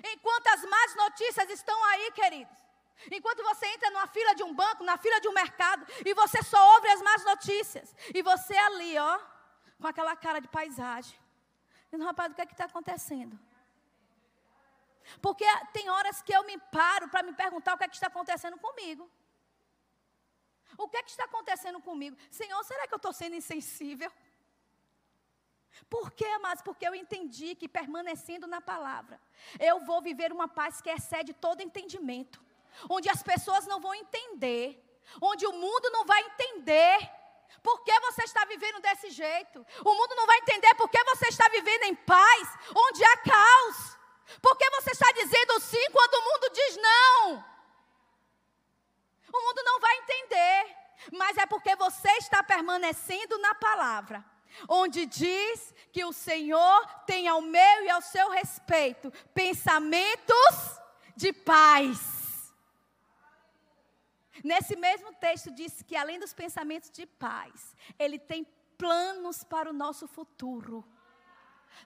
Enquanto 0.04 0.46
as 0.48 0.64
más 0.64 0.94
notícias 0.96 1.50
estão 1.50 1.84
aí, 1.84 2.10
queridos. 2.12 2.69
Enquanto 3.10 3.42
você 3.42 3.66
entra 3.66 3.90
numa 3.90 4.06
fila 4.06 4.34
de 4.34 4.42
um 4.42 4.54
banco, 4.54 4.84
na 4.84 4.98
fila 4.98 5.20
de 5.20 5.28
um 5.28 5.32
mercado, 5.32 5.86
e 6.04 6.12
você 6.14 6.42
só 6.42 6.74
ouve 6.74 6.88
as 6.88 7.00
más 7.02 7.24
notícias. 7.24 7.94
E 8.14 8.22
você 8.22 8.56
ali, 8.56 8.98
ó, 8.98 9.18
com 9.80 9.86
aquela 9.86 10.14
cara 10.16 10.40
de 10.40 10.48
paisagem. 10.48 11.18
Dizendo, 11.84 12.04
rapaz, 12.04 12.32
o 12.32 12.34
que 12.34 12.42
é 12.42 12.46
que 12.46 12.52
está 12.52 12.66
acontecendo? 12.66 13.38
Porque 15.20 15.44
tem 15.72 15.88
horas 15.88 16.20
que 16.22 16.34
eu 16.34 16.44
me 16.44 16.58
paro 16.58 17.08
para 17.08 17.22
me 17.22 17.32
perguntar 17.32 17.74
o 17.74 17.78
que 17.78 17.84
é 17.84 17.88
que 17.88 17.94
está 17.94 18.08
acontecendo 18.08 18.58
comigo. 18.58 19.10
O 20.76 20.88
que 20.88 20.96
é 20.96 21.02
que 21.02 21.10
está 21.10 21.24
acontecendo 21.24 21.80
comigo? 21.80 22.16
Senhor, 22.30 22.62
será 22.64 22.86
que 22.86 22.94
eu 22.94 22.96
estou 22.96 23.12
sendo 23.12 23.34
insensível? 23.34 24.10
Por 25.88 26.10
quê, 26.12 26.26
amados? 26.26 26.62
Porque 26.62 26.86
eu 26.86 26.94
entendi 26.94 27.54
que 27.54 27.68
permanecendo 27.68 28.46
na 28.46 28.60
palavra, 28.60 29.20
eu 29.58 29.80
vou 29.80 30.00
viver 30.00 30.32
uma 30.32 30.46
paz 30.46 30.80
que 30.80 30.90
excede 30.90 31.32
todo 31.32 31.60
entendimento. 31.60 32.40
Onde 32.88 33.08
as 33.08 33.22
pessoas 33.22 33.66
não 33.66 33.80
vão 33.80 33.94
entender, 33.94 34.82
onde 35.20 35.46
o 35.46 35.52
mundo 35.52 35.90
não 35.90 36.04
vai 36.04 36.20
entender 36.22 37.10
por 37.62 37.82
que 37.82 38.00
você 38.00 38.22
está 38.24 38.44
vivendo 38.44 38.80
desse 38.80 39.10
jeito. 39.10 39.64
O 39.84 39.94
mundo 39.94 40.14
não 40.14 40.26
vai 40.26 40.38
entender 40.38 40.74
por 40.74 40.88
que 40.88 41.02
você 41.04 41.28
está 41.28 41.48
vivendo 41.48 41.84
em 41.84 41.94
paz, 41.94 42.48
onde 42.74 43.04
há 43.04 43.16
caos. 43.18 43.98
Por 44.40 44.56
que 44.56 44.70
você 44.70 44.92
está 44.92 45.10
dizendo 45.12 45.60
sim 45.60 45.90
quando 45.90 46.14
o 46.14 46.24
mundo 46.24 46.50
diz 46.52 46.76
não? 46.76 47.44
O 49.32 49.40
mundo 49.42 49.62
não 49.64 49.80
vai 49.80 49.96
entender, 49.98 50.76
mas 51.12 51.36
é 51.36 51.46
porque 51.46 51.74
você 51.76 52.10
está 52.12 52.42
permanecendo 52.42 53.38
na 53.38 53.54
palavra 53.54 54.24
onde 54.68 55.06
diz 55.06 55.74
que 55.92 56.04
o 56.04 56.12
Senhor 56.12 56.86
tem 57.06 57.28
ao 57.28 57.40
meu 57.40 57.84
e 57.84 57.90
ao 57.90 58.02
seu 58.02 58.30
respeito 58.30 59.12
pensamentos 59.34 60.80
de 61.16 61.32
paz. 61.32 62.19
Nesse 64.42 64.76
mesmo 64.76 65.12
texto 65.14 65.50
diz 65.50 65.82
que 65.82 65.96
além 65.96 66.18
dos 66.18 66.32
pensamentos 66.32 66.90
de 66.90 67.06
paz, 67.06 67.76
ele 67.98 68.18
tem 68.18 68.44
planos 68.78 69.44
para 69.44 69.68
o 69.68 69.72
nosso 69.72 70.06
futuro. 70.08 70.84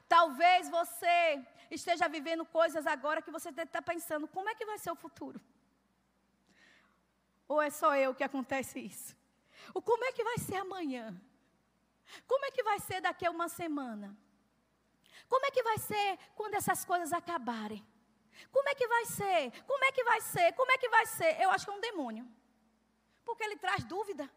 Talvez 0.08 0.68
você 0.68 1.44
esteja 1.70 2.08
vivendo 2.08 2.44
coisas 2.44 2.86
agora 2.86 3.22
que 3.22 3.30
você 3.30 3.48
estar 3.50 3.82
pensando: 3.82 4.28
como 4.28 4.48
é 4.48 4.54
que 4.54 4.64
vai 4.64 4.78
ser 4.78 4.90
o 4.90 4.96
futuro? 4.96 5.40
Ou 7.48 7.60
é 7.60 7.70
só 7.70 7.96
eu 7.96 8.14
que 8.14 8.24
acontece 8.24 8.78
isso? 8.80 9.16
O 9.74 9.82
como 9.82 10.04
é 10.04 10.12
que 10.12 10.24
vai 10.24 10.38
ser 10.38 10.56
amanhã? 10.56 11.14
Como 12.26 12.44
é 12.44 12.50
que 12.50 12.62
vai 12.62 12.78
ser 12.78 13.00
daqui 13.00 13.26
a 13.26 13.30
uma 13.30 13.48
semana? 13.48 14.16
Como 15.28 15.44
é 15.46 15.50
que 15.50 15.62
vai 15.62 15.78
ser 15.78 16.18
quando 16.34 16.54
essas 16.54 16.84
coisas 16.84 17.12
acabarem? 17.12 17.84
Como 18.52 18.68
é 18.68 18.74
que 18.74 18.86
vai 18.86 19.04
ser? 19.06 19.62
Como 19.64 19.84
é 19.84 19.92
que 19.92 20.04
vai 20.04 20.20
ser? 20.20 20.52
Como 20.52 20.70
é 20.70 20.78
que 20.78 20.88
vai 20.88 21.06
ser? 21.06 21.40
Eu 21.40 21.50
acho 21.50 21.64
que 21.64 21.70
é 21.72 21.74
um 21.74 21.80
demônio. 21.80 22.26
Porque 23.24 23.44
ele 23.44 23.56
traz 23.56 23.84
dúvida. 23.84 24.30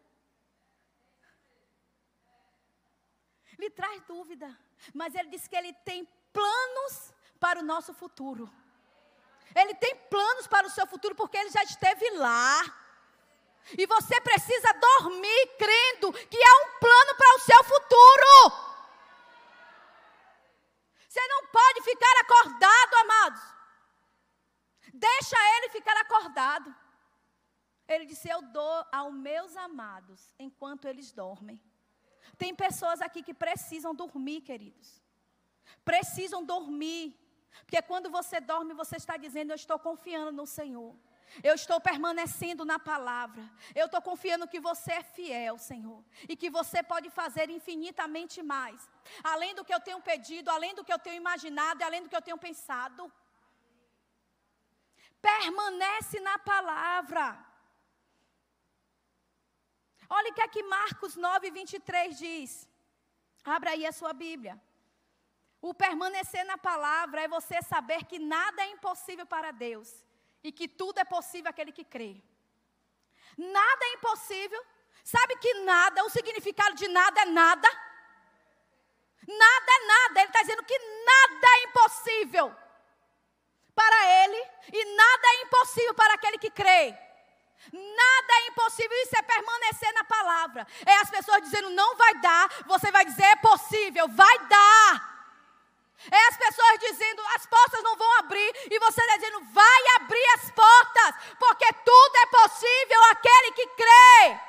Ele 3.58 3.70
traz 3.70 4.02
dúvida. 4.02 4.58
Mas 4.94 5.14
ele 5.14 5.28
diz 5.28 5.46
que 5.46 5.56
ele 5.56 5.72
tem 5.84 6.04
planos 6.32 7.12
para 7.40 7.60
o 7.60 7.62
nosso 7.62 7.92
futuro. 7.92 8.50
Ele 9.54 9.74
tem 9.74 9.94
planos 10.08 10.46
para 10.46 10.66
o 10.66 10.70
seu 10.70 10.86
futuro 10.86 11.14
porque 11.14 11.36
ele 11.36 11.50
já 11.50 11.62
esteve 11.62 12.10
lá. 12.10 12.62
E 13.76 13.86
você 13.86 14.20
precisa 14.20 14.72
dormir 14.72 15.46
crendo 15.58 16.12
que 16.12 16.38
há 16.42 16.54
um 16.66 16.78
plano 16.78 17.14
para 17.16 17.34
o 17.34 17.40
seu 17.40 17.64
futuro. 17.64 18.68
Você 21.08 21.26
não 21.26 21.46
pode 21.46 21.82
ficar 21.82 22.20
acordado, 22.20 22.94
amados. 22.94 23.42
Deixa 24.94 25.36
ele 25.56 25.68
ficar 25.70 25.96
acordado. 25.98 26.74
Ele 27.88 28.04
disse: 28.04 28.28
Eu 28.28 28.42
dou 28.42 28.86
aos 28.92 29.14
meus 29.14 29.56
amados 29.56 30.34
enquanto 30.38 30.86
eles 30.86 31.10
dormem. 31.10 31.60
Tem 32.36 32.54
pessoas 32.54 33.00
aqui 33.00 33.22
que 33.22 33.32
precisam 33.32 33.94
dormir, 33.94 34.42
queridos. 34.42 35.02
Precisam 35.84 36.44
dormir. 36.44 37.18
Porque 37.62 37.80
quando 37.82 38.10
você 38.10 38.40
dorme, 38.40 38.74
você 38.74 38.96
está 38.96 39.16
dizendo: 39.16 39.50
Eu 39.50 39.56
estou 39.56 39.78
confiando 39.78 40.30
no 40.30 40.46
Senhor. 40.46 40.94
Eu 41.42 41.54
estou 41.54 41.80
permanecendo 41.80 42.64
na 42.64 42.78
palavra. 42.78 43.42
Eu 43.74 43.86
estou 43.86 44.00
confiando 44.00 44.48
que 44.48 44.60
você 44.60 44.92
é 44.92 45.02
fiel, 45.02 45.58
Senhor. 45.58 46.02
E 46.28 46.36
que 46.36 46.50
você 46.50 46.82
pode 46.82 47.10
fazer 47.10 47.50
infinitamente 47.50 48.42
mais. 48.42 48.88
Além 49.22 49.54
do 49.54 49.64
que 49.64 49.74
eu 49.74 49.80
tenho 49.80 50.00
pedido, 50.00 50.50
além 50.50 50.74
do 50.74 50.84
que 50.84 50.92
eu 50.92 50.98
tenho 50.98 51.16
imaginado 51.16 51.80
e 51.80 51.84
além 51.84 52.02
do 52.02 52.08
que 52.08 52.16
eu 52.16 52.22
tenho 52.22 52.38
pensado. 52.38 53.12
Permanece 55.20 56.20
na 56.20 56.38
palavra. 56.38 57.47
Olha 60.08 60.30
o 60.30 60.34
que 60.34 60.40
é 60.40 60.48
que 60.48 60.62
Marcos 60.62 61.16
9, 61.16 61.50
23 61.50 62.18
diz. 62.18 62.68
Abra 63.44 63.70
aí 63.70 63.86
a 63.86 63.92
sua 63.92 64.12
Bíblia. 64.12 64.60
O 65.60 65.74
permanecer 65.74 66.44
na 66.44 66.56
palavra 66.56 67.22
é 67.22 67.28
você 67.28 67.60
saber 67.62 68.04
que 68.04 68.18
nada 68.18 68.62
é 68.62 68.70
impossível 68.70 69.26
para 69.26 69.50
Deus 69.50 69.92
e 70.42 70.52
que 70.52 70.68
tudo 70.68 70.98
é 70.98 71.04
possível 71.04 71.50
aquele 71.50 71.72
que 71.72 71.84
crê. 71.84 72.22
Nada 73.36 73.84
é 73.84 73.94
impossível. 73.94 74.64
Sabe 75.04 75.36
que 75.36 75.52
nada, 75.72 76.04
o 76.04 76.10
significado 76.10 76.74
de 76.74 76.88
nada 76.88 77.20
é 77.22 77.24
nada. 77.26 77.68
Nada 79.26 79.72
é 79.72 79.86
nada. 79.86 80.20
Ele 80.20 80.28
está 80.28 80.40
dizendo 80.42 80.64
que 80.64 80.78
nada 80.78 81.46
é 81.56 81.64
impossível 81.64 82.56
para 83.74 84.24
ele 84.24 84.50
e 84.72 84.96
nada 84.96 85.22
é 85.28 85.42
impossível 85.42 85.94
para 85.94 86.14
aquele 86.14 86.38
que 86.38 86.50
crê. 86.50 87.07
Nada 87.72 88.32
é 88.32 88.46
impossível, 88.48 88.96
isso 89.02 89.16
é 89.16 89.22
permanecer 89.22 89.92
na 89.92 90.04
palavra. 90.04 90.66
É 90.86 90.96
as 90.98 91.10
pessoas 91.10 91.42
dizendo 91.42 91.70
não 91.70 91.96
vai 91.96 92.14
dar, 92.20 92.48
você 92.66 92.90
vai 92.90 93.04
dizer 93.04 93.24
é 93.24 93.36
possível, 93.36 94.08
vai 94.08 94.38
dar. 94.46 95.18
É 96.10 96.28
as 96.28 96.36
pessoas 96.36 96.78
dizendo 96.78 97.20
as 97.34 97.44
portas 97.46 97.82
não 97.82 97.96
vão 97.96 98.18
abrir 98.18 98.52
e 98.70 98.78
você 98.78 99.00
está 99.00 99.16
dizendo 99.16 99.40
vai 99.52 99.82
abrir 99.96 100.26
as 100.36 100.50
portas, 100.52 101.14
porque 101.38 101.72
tudo 101.72 102.16
é 102.16 102.26
possível 102.26 103.02
aquele 103.10 103.52
que 103.52 103.66
crê. 103.68 104.40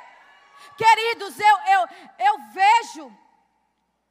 Queridos, 0.78 1.40
eu, 1.40 1.58
eu, 1.68 1.88
eu 2.20 2.38
vejo 2.54 3.18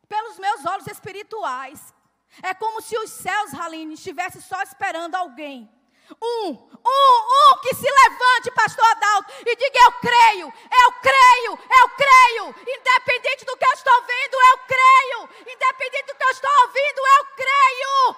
pelos 0.09 0.39
meus 0.39 0.67
olhos 0.67 0.87
espirituais. 0.87 1.95
É 2.43 2.53
como 2.53 2.83
se 2.83 2.97
os 2.99 3.11
céus, 3.11 3.55
Haline, 3.55 3.95
estivessem 3.95 4.41
só 4.41 4.61
esperando 4.63 5.15
alguém 5.15 5.78
um, 6.21 6.51
um, 6.51 7.51
um 7.53 7.59
que 7.61 7.75
se 7.75 7.88
levante, 7.90 8.51
pastor 8.53 8.85
Adalto, 8.85 9.33
e 9.47 9.57
diga: 9.57 9.79
Eu 9.85 9.92
creio, 9.92 10.47
eu 10.49 10.92
creio, 11.01 11.53
eu 11.53 11.88
creio. 11.90 12.55
Independente 12.66 13.44
do 13.44 13.57
que 13.57 13.66
eu 13.66 13.73
estou 13.73 14.03
vendo, 14.03 14.37
eu 14.51 14.59
creio. 14.59 15.29
Independente 15.53 16.07
do 16.07 16.14
que 16.14 16.25
eu 16.25 16.31
estou 16.31 16.51
ouvindo, 16.62 17.01
eu 17.16 17.25
creio. 17.37 18.16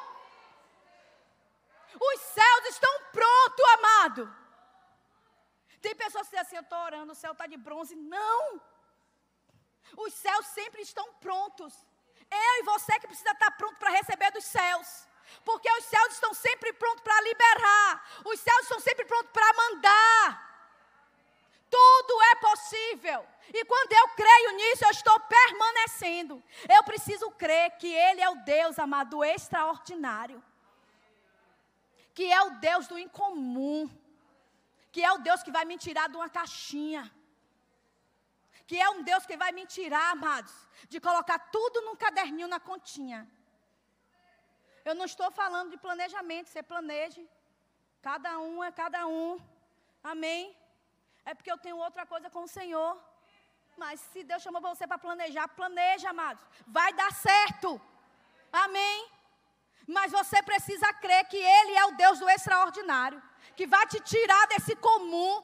Os 2.01 2.21
céus 2.21 2.65
estão 2.67 3.01
prontos, 3.13 3.65
amado. 3.75 4.37
Tem 5.83 5.95
pessoas 5.95 6.29
que 6.29 6.37
dizem 6.37 6.41
assim: 6.41 6.57
Eu 6.57 6.63
estou 6.63 6.79
orando, 6.79 7.13
o 7.13 7.17
céu 7.17 7.33
está 7.33 7.47
de 7.47 7.57
bronze. 7.57 7.95
Não. 7.97 8.61
Os 9.97 10.15
céus 10.15 10.47
sempre 10.47 10.83
estão 10.83 11.13
prontos. 11.15 11.75
Eu 12.31 12.61
e 12.61 12.63
você 12.63 12.99
que 13.01 13.09
precisa 13.09 13.33
estar 13.33 13.51
pronto 13.53 13.77
para 13.77 13.91
receber 13.91 14.31
dos 14.31 14.45
céus. 14.45 15.10
Porque 15.45 15.71
os 15.73 15.85
céus 15.85 16.15
estão 16.15 16.33
sempre 16.35 16.73
prontos 16.73 17.03
para 17.03 17.21
liberar. 17.23 18.11
Os 18.25 18.41
céus 18.41 18.63
estão 18.63 18.81
sempre 18.81 19.05
prontos 19.05 19.31
para 19.33 19.53
mandar. 19.55 20.51
Tudo 21.71 22.23
é 22.23 22.35
possível. 22.37 23.27
E 23.55 23.65
quando 23.65 23.93
eu 23.93 24.09
creio 24.09 24.57
nisso, 24.57 24.85
eu 24.85 24.91
estou 24.91 25.19
permanecendo. 25.21 26.43
Eu 26.69 26.83
preciso 26.85 27.31
crer 27.33 27.71
que 27.79 27.87
Ele 27.87 28.21
é 28.21 28.29
o 28.29 28.37
Deus, 28.37 28.79
amado, 28.79 29.25
extraordinário. 29.25 30.43
Que 32.13 32.31
é 32.31 32.43
o 32.43 32.51
Deus 32.59 32.87
do 32.89 32.99
incomum. 32.99 33.89
Que 34.93 35.05
é 35.05 35.13
o 35.13 35.19
Deus 35.19 35.43
que 35.43 35.53
vai 35.53 35.65
me 35.65 35.79
tirar 35.79 36.09
de 36.09 36.17
uma 36.17 36.29
caixinha. 36.29 37.11
Que 38.67 38.81
é 38.81 38.91
um 38.91 39.03
Deus 39.03 39.25
que 39.27 39.37
vai 39.37 39.53
me 39.53 39.67
tirar, 39.67 40.11
amados, 40.13 40.53
de 40.89 41.01
colocar 41.01 41.39
tudo 41.51 41.81
num 41.83 41.97
caderninho 41.97 42.49
na 42.49 42.61
continha 42.61 43.29
eu 44.85 44.95
não 44.95 45.05
estou 45.05 45.31
falando 45.31 45.71
de 45.71 45.77
planejamento, 45.77 46.49
você 46.49 46.63
planeje. 46.63 47.29
Cada 48.03 48.39
um 48.39 48.65
é 48.65 48.73
cada 48.73 49.07
um. 49.07 49.39
Amém? 50.03 50.57
É 51.25 51.35
porque 51.35 51.53
eu 51.53 51.59
tenho 51.59 51.77
outra 51.77 52.07
coisa 52.07 52.31
com 52.31 52.45
o 52.45 52.49
Senhor. 52.49 52.99
Mas 53.77 54.01
se 54.13 54.23
Deus 54.25 54.43
chamou 54.43 54.61
você 54.61 54.87
para 54.87 54.99
planejar, 54.99 55.49
planeja, 55.49 56.11
amados. 56.11 56.45
Vai 56.67 56.93
dar 56.95 57.13
certo. 57.13 57.81
Amém? 58.53 59.09
Mas 59.87 60.13
você 60.13 60.43
precisa 60.43 60.93
crer 60.95 61.27
que 61.27 61.37
Ele 61.37 61.75
é 61.75 61.85
o 61.87 61.93
Deus 61.93 62.19
do 62.19 62.29
extraordinário. 62.29 63.23
Que 63.57 63.67
vai 63.67 63.87
te 63.87 64.01
tirar 64.01 64.47
desse 64.49 64.75
comum. 64.77 65.43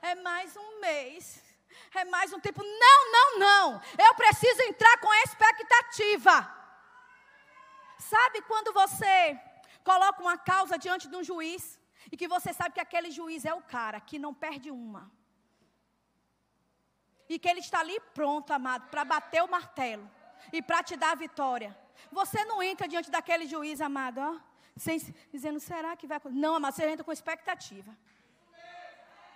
É 0.00 0.14
mais 0.14 0.56
um 0.56 0.80
mês. 0.80 1.42
É 1.94 2.04
mais 2.04 2.32
um 2.32 2.40
tempo. 2.40 2.62
Não, 2.62 3.12
não, 3.12 3.38
não. 3.38 3.82
Eu 3.98 4.14
preciso 4.14 4.62
entrar 4.62 4.98
com 4.98 5.12
expectativa. 5.14 6.61
Sabe 8.10 8.42
quando 8.42 8.72
você 8.72 9.38
coloca 9.84 10.20
uma 10.20 10.36
causa 10.36 10.76
diante 10.76 11.08
de 11.08 11.16
um 11.16 11.22
juiz 11.22 11.78
e 12.10 12.16
que 12.16 12.26
você 12.26 12.52
sabe 12.52 12.74
que 12.74 12.80
aquele 12.80 13.10
juiz 13.10 13.44
é 13.44 13.54
o 13.54 13.62
cara 13.62 14.00
que 14.00 14.18
não 14.18 14.34
perde 14.34 14.70
uma? 14.70 15.10
E 17.28 17.38
que 17.38 17.48
ele 17.48 17.60
está 17.60 17.78
ali 17.80 17.98
pronto, 18.12 18.52
amado, 18.52 18.88
para 18.90 19.04
bater 19.04 19.42
o 19.42 19.50
martelo 19.56 20.10
e 20.52 20.60
para 20.60 20.82
te 20.82 20.96
dar 20.96 21.12
a 21.12 21.14
vitória. 21.26 21.70
Você 22.10 22.44
não 22.44 22.62
entra 22.62 22.88
diante 22.88 23.10
daquele 23.10 23.46
juiz, 23.46 23.80
amado, 23.80 24.18
ó, 24.20 24.32
sem, 24.76 24.98
dizendo, 25.32 25.60
será 25.60 25.96
que 25.96 26.06
vai 26.06 26.20
Não, 26.30 26.56
amado, 26.56 26.74
você 26.74 26.86
entra 26.86 27.04
com 27.04 27.12
expectativa. 27.12 27.96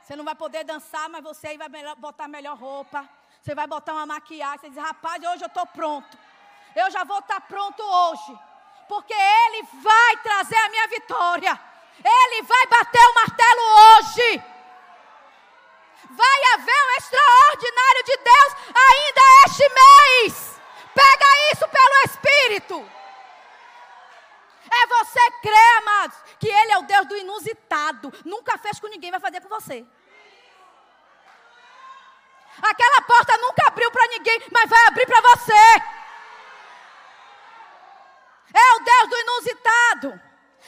Você 0.03 0.17
não 0.17 0.25
vai 0.25 0.35
poder 0.35 0.65
dançar, 0.65 1.09
mas 1.09 1.23
você 1.23 1.49
aí 1.49 1.59
vai 1.59 1.69
botar 1.97 2.29
melhor 2.29 2.57
roupa. 2.57 3.09
Você 3.41 3.55
vai 3.55 3.67
botar 3.67 3.93
uma 3.93 4.07
maquiagem. 4.07 4.59
Você 4.61 4.71
diz, 4.71 4.79
rapaz, 4.79 5.23
hoje 5.23 5.45
eu 5.45 5.49
estou 5.49 5.67
pronto. 5.67 6.19
Eu 6.75 6.91
já 6.91 7.05
vou 7.05 7.21
estar 7.21 7.41
pronto 7.41 7.83
hoje 7.83 8.39
porque 8.89 9.15
Ele 9.15 9.69
vai 9.83 10.17
trazer 10.19 10.57
a 10.57 10.69
minha 10.69 10.89
vitória. 10.89 11.61
Ele 12.05 12.43
vai 12.43 12.67
bater 12.67 13.07
o 13.07 13.15
martelo 13.15 13.63
hoje. 13.63 14.43
Vai 16.11 16.45
haver 16.55 16.83
um 16.85 16.97
extraordinário 16.99 18.05
de 18.05 18.17
Deus 18.17 18.55
ainda 18.75 19.21
este 19.47 19.69
mês. 19.69 20.61
Pega 20.95 21.27
isso 21.53 21.69
pelo 21.69 22.05
Espírito. 22.05 22.91
É 24.71 24.87
você 24.87 25.31
crer, 25.43 25.77
amados, 25.79 26.17
que 26.39 26.49
Ele 26.49 26.73
é 26.73 26.79
o 26.79 26.83
Deus 26.83 27.07
do 27.07 27.17
inusitado. 27.17 28.13
Nunca 28.25 28.59
fez 28.59 28.81
com 28.81 28.87
ninguém, 28.89 29.11
vai 29.11 29.21
fazer 29.21 29.41
com 29.41 29.49
você. 29.49 29.85
Aquela 32.63 33.03
porta 33.03 33.37
nunca 33.39 33.67
abriu 33.69 33.91
para 33.91 34.07
ninguém, 34.09 34.43
mas 34.51 34.69
vai 34.69 34.87
abrir 34.87 35.07
para 35.07 35.21
você. 35.21 35.96
É 38.53 38.75
o 38.75 38.81
Deus 38.81 39.09
do 39.09 39.19
inusitado. 39.19 40.21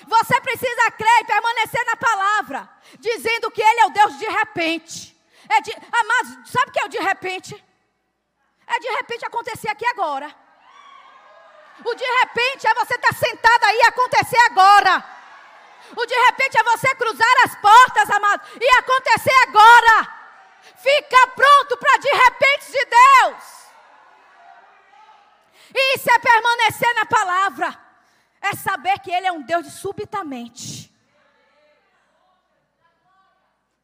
Você 0.06 0.40
precisa 0.40 0.90
crer 0.92 1.20
e 1.20 1.24
permanecer 1.24 1.84
na 1.84 1.96
palavra, 1.96 2.68
dizendo 2.98 3.50
que 3.50 3.62
Ele 3.62 3.80
é 3.80 3.86
o 3.86 3.90
Deus 3.90 4.18
de 4.18 4.26
repente. 4.26 5.16
É 5.48 5.60
de, 5.60 5.72
amados, 5.72 6.50
sabe 6.50 6.70
o 6.70 6.72
que 6.72 6.80
é 6.80 6.84
o 6.84 6.88
de 6.88 6.98
repente? 6.98 7.64
É 8.66 8.78
de 8.80 8.88
repente 8.88 9.24
acontecer 9.24 9.68
aqui 9.68 9.86
agora. 9.86 10.34
O 11.84 11.94
de 11.94 12.04
repente 12.04 12.66
é 12.66 12.74
você 12.74 12.94
estar 12.94 13.08
tá 13.08 13.14
sentado 13.14 13.64
aí 13.64 13.76
e 13.76 13.86
acontecer 13.86 14.38
agora. 14.46 15.04
O 15.96 16.06
de 16.06 16.14
repente 16.26 16.58
é 16.58 16.62
você 16.62 16.94
cruzar 16.94 17.34
as 17.44 17.54
portas, 17.56 18.10
amado, 18.10 18.46
e 18.60 18.68
acontecer 18.78 19.34
agora. 19.48 20.18
Fica 20.76 21.26
pronto 21.28 21.76
para 21.78 21.96
de 21.98 22.10
repente 22.10 22.72
de 22.72 22.84
Deus. 22.84 23.57
Isso 25.74 26.10
é 26.10 26.18
permanecer 26.18 26.94
na 26.94 27.06
palavra. 27.06 27.78
É 28.40 28.54
saber 28.54 28.98
que 29.00 29.10
Ele 29.10 29.26
é 29.26 29.32
um 29.32 29.42
Deus 29.42 29.64
de 29.64 29.70
subitamente. 29.70 30.92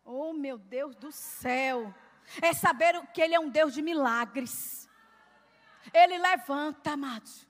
Oh, 0.04 0.32
meu 0.32 0.58
Deus 0.58 0.94
do 0.94 1.10
céu. 1.10 1.94
É 2.40 2.52
saber 2.52 3.00
que 3.12 3.20
Ele 3.20 3.34
é 3.34 3.40
um 3.40 3.48
Deus 3.48 3.74
de 3.74 3.82
milagres. 3.82 4.88
Ele 5.92 6.18
levanta, 6.18 6.92
amados. 6.92 7.46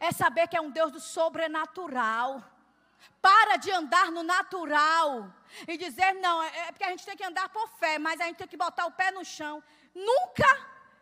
É 0.00 0.12
saber 0.12 0.48
que 0.48 0.56
é 0.56 0.60
um 0.60 0.70
Deus 0.70 0.92
do 0.92 1.00
sobrenatural. 1.00 2.42
Para 3.20 3.56
de 3.56 3.70
andar 3.70 4.10
no 4.10 4.22
natural 4.22 5.32
e 5.66 5.76
dizer, 5.76 6.14
não, 6.14 6.42
é, 6.42 6.68
é 6.68 6.72
porque 6.72 6.84
a 6.84 6.90
gente 6.90 7.04
tem 7.04 7.16
que 7.16 7.24
andar 7.24 7.48
por 7.48 7.68
fé, 7.78 7.98
mas 7.98 8.20
a 8.20 8.24
gente 8.24 8.36
tem 8.36 8.48
que 8.48 8.56
botar 8.56 8.86
o 8.86 8.92
pé 8.92 9.10
no 9.10 9.24
chão. 9.24 9.62
Nunca, 9.94 10.46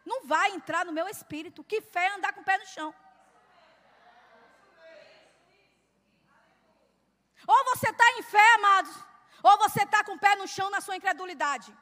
não 0.07 0.25
vai 0.25 0.53
entrar 0.53 0.87
no 0.87 0.92
meu 0.92 1.09
espírito. 1.09 1.64
Que 1.64 1.81
fé 1.81 2.07
é 2.07 2.14
andar 2.14 2.33
com 2.33 2.40
o 2.40 2.45
pé 2.45 2.57
no 2.59 2.66
chão. 2.66 2.95
Ou 7.47 7.64
você 7.64 7.90
está 7.90 8.12
em 8.12 8.23
fé, 8.23 8.55
amados, 8.55 8.97
ou 9.42 9.59
você 9.59 9.83
está 9.83 10.03
com 10.05 10.12
o 10.14 10.19
pé 10.19 10.35
no 10.37 10.49
chão 10.49 10.69
na 10.71 10.81
sua 10.81 10.97
incredulidade. 10.97 11.77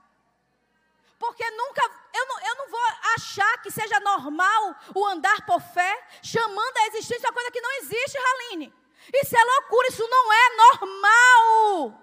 Porque 1.18 1.48
nunca, 1.50 1.82
eu 2.12 2.26
não, 2.26 2.40
eu 2.40 2.54
não 2.56 2.68
vou 2.68 2.80
achar 3.14 3.62
que 3.62 3.70
seja 3.70 3.98
normal 4.00 4.76
o 4.94 5.06
andar 5.06 5.46
por 5.46 5.60
fé, 5.60 6.08
chamando 6.22 6.76
a 6.78 6.86
existência 6.88 7.28
uma 7.28 7.32
coisa 7.32 7.50
que 7.50 7.60
não 7.60 7.72
existe, 7.78 8.18
Raline. 8.18 8.74
Isso 9.22 9.36
é 9.36 9.44
loucura, 9.44 9.88
isso 9.88 10.06
não 10.06 10.32
é 10.32 10.56
normal. 10.56 12.00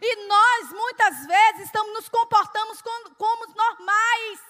E 0.00 0.26
nós, 0.26 0.72
muitas 0.72 1.26
vezes, 1.26 1.62
estamos, 1.62 1.92
nos 1.92 2.08
comportamos 2.08 2.80
como, 2.82 3.14
como 3.16 3.54
normais. 3.54 4.47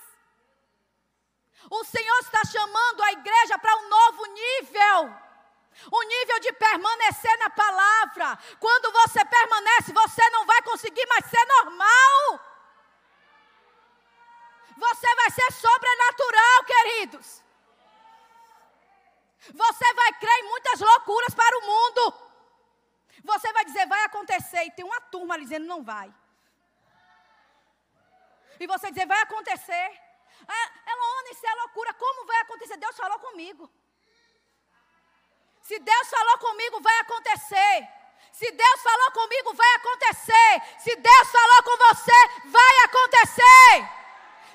O 1.70 1.84
Senhor 1.84 2.18
está 2.20 2.44
chamando 2.44 3.02
a 3.02 3.12
igreja 3.12 3.58
para 3.58 3.76
um 3.76 3.88
novo 3.88 4.26
nível. 4.26 5.28
O 5.90 6.02
nível 6.02 6.40
de 6.40 6.52
permanecer 6.52 7.38
na 7.38 7.50
palavra. 7.50 8.38
Quando 8.58 8.92
você 8.92 9.24
permanece, 9.24 9.92
você 9.92 10.30
não 10.30 10.46
vai 10.46 10.62
conseguir 10.62 11.06
mais 11.06 11.24
ser 11.26 11.44
normal. 11.46 12.40
Você 14.76 15.14
vai 15.16 15.30
ser 15.30 15.52
sobrenatural, 15.52 16.64
queridos. 16.64 17.42
Você 19.52 19.94
vai 19.94 20.12
crer 20.14 20.38
em 20.40 20.48
muitas 20.48 20.80
loucuras 20.80 21.34
para 21.34 21.58
o 21.58 21.66
mundo. 21.66 22.28
Você 23.24 23.52
vai 23.52 23.64
dizer, 23.64 23.86
vai 23.86 24.04
acontecer, 24.04 24.64
e 24.64 24.70
tem 24.70 24.84
uma 24.84 25.00
turma 25.00 25.38
dizendo, 25.38 25.66
não 25.66 25.82
vai. 25.82 26.12
E 28.60 28.66
você 28.66 28.90
dizer, 28.90 29.06
vai 29.06 29.20
acontecer. 29.22 30.07
É, 30.46 30.92
Elone, 30.92 31.30
isso 31.30 31.46
é 31.46 31.54
loucura. 31.54 31.94
Como 31.94 32.26
vai 32.26 32.40
acontecer? 32.40 32.76
Deus 32.76 32.96
falou 32.96 33.18
comigo. 33.18 33.70
Se 35.62 35.78
Deus 35.78 36.08
falou 36.08 36.38
comigo, 36.38 36.80
vai 36.80 36.96
acontecer. 37.00 37.88
Se 38.32 38.50
Deus 38.52 38.82
falou 38.82 39.10
comigo, 39.12 39.54
vai 39.54 39.74
acontecer. 39.74 40.62
Se 40.78 40.96
Deus 40.96 41.30
falou 41.30 41.62
com 41.62 41.76
você, 41.76 42.20
vai 42.44 42.78
acontecer. 42.84 43.98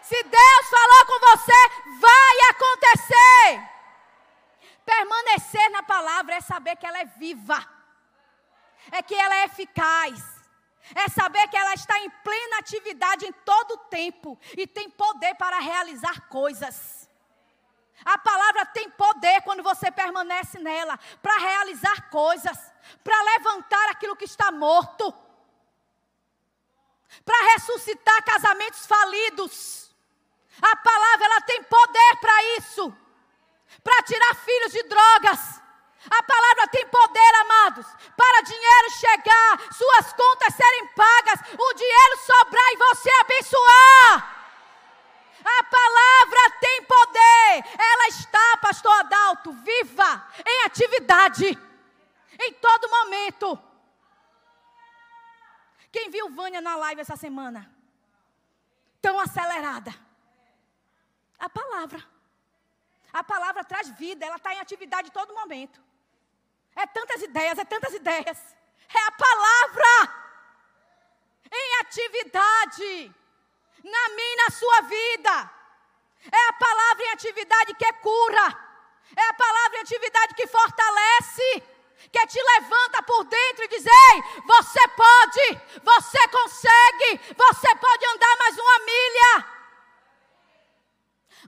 Se 0.02 0.24
Deus 0.24 0.70
falou 0.70 1.06
com 1.06 1.20
você, 1.30 1.60
vai 2.00 2.36
acontecer. 2.50 3.74
Permanecer 4.86 5.70
na 5.72 5.84
palavra 5.84 6.36
é 6.36 6.42
saber 6.42 6.76
que 6.76 6.86
ela 6.86 7.00
é 7.00 7.06
viva, 7.06 7.66
é 8.92 9.02
que 9.02 9.16
ela 9.16 9.36
é 9.36 9.46
eficaz, 9.46 10.22
é 10.96 11.10
saber 11.10 11.48
que 11.48 11.58
ela 11.58 11.74
está 11.74 12.00
em 12.00 12.10
plena 12.10 12.58
atividade 12.60 13.26
em 13.26 13.32
todo 13.32 13.74
o 13.74 13.78
tempo 13.90 14.40
e 14.58 14.68
tem 14.68 14.90
poder 14.90 15.36
para 15.36 15.60
realizar 15.60 16.28
coisas. 16.28 17.10
A 18.04 18.18
palavra 18.18 18.66
tem 18.66 18.90
poder 18.90 19.42
quando 19.44 19.64
você 19.64 19.90
permanece 19.92 20.60
nela 20.60 21.00
para 21.22 21.38
realizar 21.38 22.10
coisas, 22.10 22.58
para 23.04 23.22
levantar 23.24 23.90
aquilo 23.90 24.16
que 24.16 24.26
está 24.26 24.52
morto, 24.52 25.14
para 27.24 27.54
ressuscitar 27.54 28.26
casamentos 28.26 28.86
falidos. 28.86 29.96
A 30.62 30.76
palavra 30.76 31.26
ela 31.26 31.42
tem 31.42 31.64
poder 31.64 32.18
para 32.20 32.44
isso 32.58 32.98
para 33.82 34.04
tirar 34.04 34.36
filhos 34.36 34.72
de 34.72 34.84
drogas. 34.84 35.63
A 36.10 36.24
palavra 36.24 36.68
tem 36.68 36.86
poder, 36.88 37.36
amados, 37.42 37.86
para 38.18 38.42
dinheiro 38.42 38.90
chegar, 38.92 39.74
suas 39.74 40.14
contas 40.14 40.54
serem 40.56 40.88
pagas, 40.88 41.40
o 41.58 41.74
dinheiro 41.74 42.18
sobrar 42.18 42.70
e 42.72 42.78
você 42.78 43.10
abençoar. 43.22 44.44
A 45.46 45.64
palavra 45.64 46.60
tem 46.60 46.84
poder, 46.84 47.64
ela 47.78 48.08
está, 48.08 48.58
pastor 48.58 48.92
Adalto, 49.00 49.52
viva, 49.52 50.28
em 50.46 50.66
atividade, 50.66 51.58
em 52.40 52.54
todo 52.54 52.90
momento. 52.90 53.60
Quem 55.92 56.10
viu 56.10 56.30
Vânia 56.30 56.62
na 56.62 56.76
live 56.76 57.02
essa 57.02 57.16
semana? 57.16 57.70
Tão 59.02 59.20
acelerada. 59.20 59.94
A 61.38 61.50
palavra. 61.50 62.04
A 63.12 63.24
palavra 63.24 63.64
traz 63.64 63.90
vida, 63.90 64.26
ela 64.26 64.38
está 64.38 64.54
em 64.56 64.60
atividade 64.60 65.12
todo 65.12 65.36
momento. 65.36 65.83
É 66.76 66.88
tantas 66.88 67.22
ideias, 67.22 67.58
é 67.58 67.66
tantas 67.66 67.94
ideias. 67.94 68.38
É 68.94 69.00
a 69.08 69.12
palavra 69.12 70.24
em 71.52 71.80
atividade, 71.82 73.16
na 73.84 74.10
minha 74.16 74.34
e 74.34 74.38
na 74.38 74.50
sua 74.50 74.82
vida. 74.82 75.52
É 76.32 76.50
a 76.50 76.54
palavra 76.54 77.04
em 77.04 77.10
atividade 77.12 77.74
que 77.76 77.94
cura. 77.94 78.64
É 79.16 79.30
a 79.30 79.34
palavra 79.34 79.78
em 79.78 79.82
atividade 79.82 80.34
que 80.34 80.48
fortalece, 80.48 81.64
que 82.12 82.28
te 82.28 82.42
levanta 82.42 83.04
por 83.04 83.24
dentro 83.26 83.66
e 83.66 83.68
diz: 83.68 83.86
Ei, 83.86 84.24
você 84.46 84.88
pode, 84.90 85.62
você 85.84 86.28
consegue, 86.30 87.36
você 87.36 87.76
pode 87.76 88.06
andar 88.06 88.38
mais 88.38 88.58
uma 88.58 88.80
milha. 88.80 89.54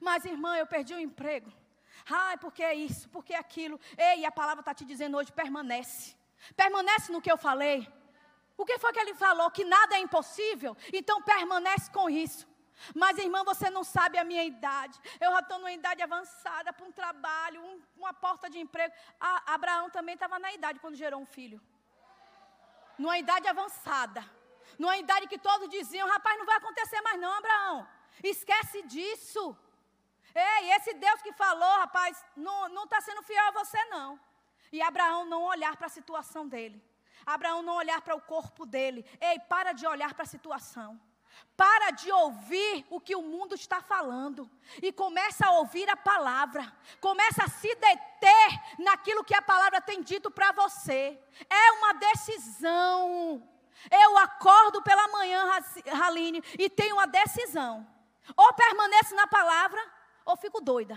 Mas, 0.01 0.25
irmã, 0.25 0.57
eu 0.57 0.67
perdi 0.67 0.93
o 0.93 0.99
emprego. 0.99 1.51
Ai, 2.09 2.37
porque 2.37 2.63
é 2.63 2.73
isso, 2.73 3.09
porque 3.09 3.33
é 3.33 3.37
aquilo. 3.37 3.79
Ei, 3.97 4.25
a 4.25 4.31
palavra 4.31 4.61
está 4.61 4.73
te 4.73 4.85
dizendo 4.85 5.17
hoje: 5.17 5.31
permanece. 5.31 6.15
Permanece 6.55 7.11
no 7.11 7.21
que 7.21 7.31
eu 7.31 7.37
falei. 7.37 7.87
O 8.57 8.65
que 8.65 8.77
foi 8.79 8.93
que 8.93 8.99
ele 8.99 9.13
falou? 9.13 9.49
Que 9.51 9.65
nada 9.65 9.95
é 9.95 9.99
impossível? 9.99 10.77
Então 10.93 11.21
permanece 11.21 11.91
com 11.91 12.09
isso. 12.09 12.47
Mas, 12.93 13.17
irmã, 13.17 13.43
você 13.43 13.69
não 13.69 13.83
sabe 13.83 14.17
a 14.17 14.23
minha 14.23 14.43
idade. 14.43 14.99
Eu 15.19 15.31
já 15.31 15.39
estou 15.39 15.57
numa 15.57 15.71
idade 15.71 16.01
avançada 16.01 16.71
para 16.73 16.85
um 16.85 16.91
trabalho, 16.91 17.61
um, 17.61 17.81
uma 17.97 18.13
porta 18.13 18.49
de 18.49 18.59
emprego. 18.59 18.93
Ah, 19.19 19.53
Abraão 19.53 19.89
também 19.89 20.13
estava 20.13 20.37
na 20.39 20.51
idade 20.53 20.79
quando 20.79 20.95
gerou 20.95 21.19
um 21.19 21.25
filho. 21.25 21.61
Numa 22.97 23.17
idade 23.17 23.47
avançada. 23.47 24.23
Numa 24.77 24.97
idade 24.97 25.27
que 25.27 25.37
todos 25.37 25.69
diziam: 25.69 26.07
rapaz, 26.07 26.37
não 26.37 26.45
vai 26.45 26.57
acontecer 26.57 27.01
mais, 27.01 27.19
não, 27.19 27.31
Abraão. 27.31 27.87
Esquece 28.23 28.81
disso. 28.83 29.57
Ei, 30.35 30.71
esse 30.73 30.93
Deus 30.95 31.21
que 31.21 31.31
falou, 31.31 31.79
rapaz, 31.79 32.23
não 32.35 32.83
está 32.83 32.99
sendo 32.99 33.23
fiel 33.23 33.47
a 33.47 33.51
você, 33.51 33.83
não. 33.85 34.19
E 34.71 34.81
Abraão 34.81 35.25
não 35.25 35.43
olhar 35.43 35.77
para 35.77 35.87
a 35.87 35.89
situação 35.89 36.45
dele. 36.47 36.83
Abraão 37.25 37.61
não 37.61 37.75
olhar 37.75 38.01
para 38.01 38.15
o 38.15 38.21
corpo 38.21 38.65
dele. 38.65 39.05
Ei, 39.21 39.39
para 39.39 39.71
de 39.71 39.87
olhar 39.87 40.13
para 40.13 40.23
a 40.23 40.27
situação. 40.27 40.99
Para 41.55 41.91
de 41.91 42.11
ouvir 42.11 42.85
o 42.89 42.99
que 42.99 43.15
o 43.15 43.21
mundo 43.21 43.55
está 43.55 43.81
falando 43.81 44.49
e 44.81 44.91
começa 44.91 45.47
a 45.47 45.51
ouvir 45.51 45.89
a 45.89 45.95
palavra. 45.95 46.71
Começa 46.99 47.43
a 47.43 47.49
se 47.49 47.73
deter 47.75 48.61
naquilo 48.79 49.23
que 49.23 49.33
a 49.33 49.41
palavra 49.41 49.79
tem 49.81 50.01
dito 50.01 50.29
para 50.29 50.51
você. 50.51 51.17
É 51.49 51.71
uma 51.71 51.93
decisão. 51.93 53.41
Eu 53.89 54.17
acordo 54.17 54.81
pela 54.81 55.07
manhã, 55.09 55.61
Raline, 55.93 56.43
e 56.59 56.69
tenho 56.69 56.95
uma 56.95 57.07
decisão. 57.07 57.87
Ou 58.35 58.53
permaneço 58.53 59.15
na 59.15 59.27
palavra, 59.27 59.94
ou 60.25 60.35
fico 60.35 60.59
doida. 60.59 60.95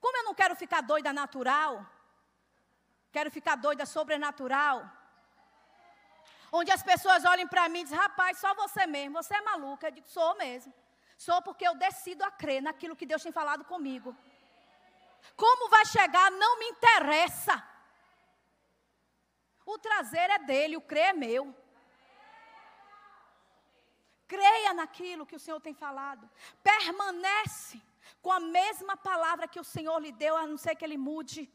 Como 0.00 0.16
eu 0.18 0.24
não 0.24 0.34
quero 0.34 0.54
ficar 0.56 0.80
doida 0.82 1.12
natural, 1.12 1.86
quero 3.10 3.30
ficar 3.30 3.56
doida 3.56 3.86
sobrenatural. 3.86 4.90
Onde 6.52 6.70
as 6.70 6.82
pessoas 6.82 7.24
olhem 7.24 7.46
para 7.46 7.68
mim 7.68 7.80
e 7.80 7.84
dizem, 7.84 7.98
rapaz, 7.98 8.38
só 8.38 8.54
você 8.54 8.86
mesmo, 8.86 9.20
você 9.20 9.34
é 9.34 9.40
maluca. 9.40 9.88
Eu 9.88 9.92
digo, 9.92 10.08
sou 10.08 10.36
mesmo. 10.36 10.72
Sou 11.16 11.40
porque 11.42 11.66
eu 11.66 11.74
decido 11.74 12.22
a 12.24 12.30
crer 12.30 12.62
naquilo 12.62 12.96
que 12.96 13.06
Deus 13.06 13.22
tem 13.22 13.32
falado 13.32 13.64
comigo. 13.64 14.16
Como 15.34 15.68
vai 15.68 15.84
chegar, 15.86 16.30
não 16.30 16.58
me 16.58 16.66
interessa. 16.66 17.62
O 19.64 19.78
trazer 19.78 20.30
é 20.30 20.38
dele, 20.38 20.76
o 20.76 20.80
crer 20.80 21.08
é 21.08 21.12
meu. 21.12 21.54
Creia 24.28 24.72
naquilo 24.74 25.26
que 25.26 25.36
o 25.36 25.40
Senhor 25.40 25.60
tem 25.60 25.74
falado. 25.74 26.28
Permanece 26.62 27.80
com 28.20 28.32
a 28.32 28.40
mesma 28.40 28.96
palavra 28.96 29.48
que 29.48 29.60
o 29.60 29.64
Senhor 29.64 29.98
lhe 29.98 30.12
deu, 30.12 30.36
a 30.36 30.46
não 30.46 30.56
ser 30.56 30.74
que 30.74 30.84
ele 30.84 30.96
mude. 30.96 31.50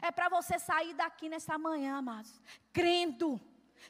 É 0.00 0.10
para 0.10 0.28
você 0.28 0.58
sair 0.58 0.94
daqui 0.94 1.28
nessa 1.28 1.58
manhã, 1.58 1.98
amados, 1.98 2.40
crendo. 2.72 3.40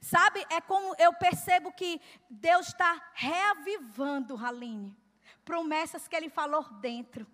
Sabe, 0.01 0.45
é 0.51 0.61
como 0.61 0.95
eu 0.99 1.13
percebo 1.13 1.73
que 1.73 2.01
Deus 2.29 2.69
está 2.69 3.11
reavivando, 3.13 4.37
Haline, 4.37 4.97
promessas 5.45 6.09
que 6.09 6.17
Ele 6.17 6.31
falou 6.31 6.65
dentro. 6.75 7.27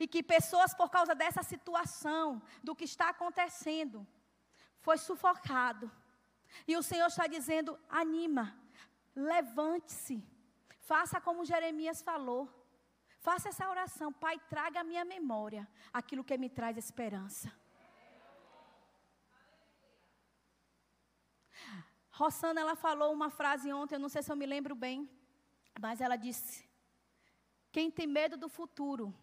E 0.00 0.08
que 0.08 0.22
pessoas, 0.22 0.74
por 0.74 0.90
causa 0.90 1.14
dessa 1.14 1.42
situação, 1.44 2.42
do 2.62 2.74
que 2.74 2.84
está 2.84 3.10
acontecendo, 3.10 4.06
foi 4.80 4.98
sufocado 4.98 5.90
e 6.66 6.76
o 6.76 6.82
Senhor 6.82 7.06
está 7.06 7.26
dizendo: 7.26 7.78
anima, 7.88 8.56
levante-se, 9.14 10.22
faça 10.80 11.20
como 11.20 11.44
Jeremias 11.44 12.02
falou. 12.02 12.48
Faça 13.18 13.48
essa 13.48 13.68
oração. 13.68 14.12
Pai, 14.12 14.38
traga 14.48 14.80
à 14.80 14.84
minha 14.84 15.04
memória 15.04 15.68
aquilo 15.92 16.22
que 16.22 16.38
me 16.38 16.48
traz 16.48 16.76
esperança. 16.76 17.52
Rossana, 22.10 22.60
ela 22.60 22.76
falou 22.76 23.12
uma 23.12 23.28
frase 23.28 23.72
ontem, 23.72 23.96
eu 23.96 24.00
não 24.00 24.08
sei 24.08 24.22
se 24.22 24.32
eu 24.32 24.36
me 24.36 24.46
lembro 24.46 24.74
bem, 24.74 25.10
mas 25.78 26.00
ela 26.00 26.16
disse: 26.16 26.66
Quem 27.70 27.90
tem 27.90 28.06
medo 28.06 28.36
do 28.36 28.48
futuro 28.48 29.14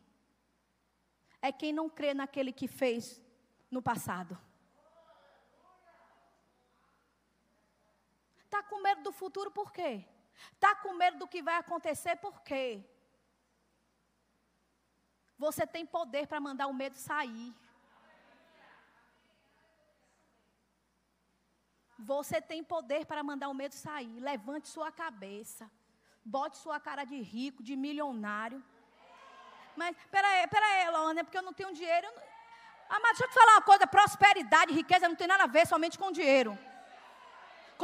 é 1.41 1.51
quem 1.51 1.73
não 1.73 1.89
crê 1.89 2.13
naquele 2.13 2.51
que 2.51 2.67
fez 2.67 3.21
no 3.71 3.81
passado. 3.81 4.37
Está 8.53 8.61
com 8.61 8.79
medo 8.83 9.01
do 9.01 9.11
futuro 9.11 9.49
por 9.49 9.71
quê? 9.73 10.05
Está 10.53 10.75
com 10.75 10.93
medo 10.93 11.17
do 11.17 11.27
que 11.27 11.41
vai 11.41 11.55
acontecer 11.55 12.15
por 12.17 12.41
quê? 12.41 12.87
Você 15.39 15.65
tem 15.65 15.83
poder 15.87 16.27
para 16.27 16.39
mandar 16.39 16.67
o 16.67 16.73
medo 16.81 16.95
sair. 16.95 17.51
Você 21.97 22.39
tem 22.39 22.63
poder 22.63 23.07
para 23.07 23.23
mandar 23.23 23.49
o 23.49 23.55
medo 23.55 23.73
sair. 23.73 24.19
Levante 24.19 24.67
sua 24.67 24.91
cabeça. 24.91 25.67
Bote 26.23 26.57
sua 26.57 26.79
cara 26.79 27.05
de 27.05 27.19
rico, 27.19 27.63
de 27.63 27.75
milionário. 27.75 28.63
Mas, 29.75 29.97
peraí, 30.11 30.45
peraí, 30.47 30.81
é 31.17 31.23
porque 31.23 31.39
eu 31.39 31.47
não 31.49 31.53
tenho 31.53 31.73
dinheiro. 31.73 32.05
Não... 32.05 32.21
Ah, 32.87 32.99
mas 32.99 33.17
deixa 33.17 33.23
eu 33.23 33.29
te 33.29 33.33
falar 33.33 33.53
uma 33.53 33.63
coisa: 33.63 33.87
prosperidade, 33.87 34.71
riqueza 34.71 35.09
não 35.09 35.15
tem 35.15 35.25
nada 35.25 35.45
a 35.45 35.47
ver 35.47 35.65
somente 35.65 35.97
com 35.97 36.11
dinheiro. 36.11 36.55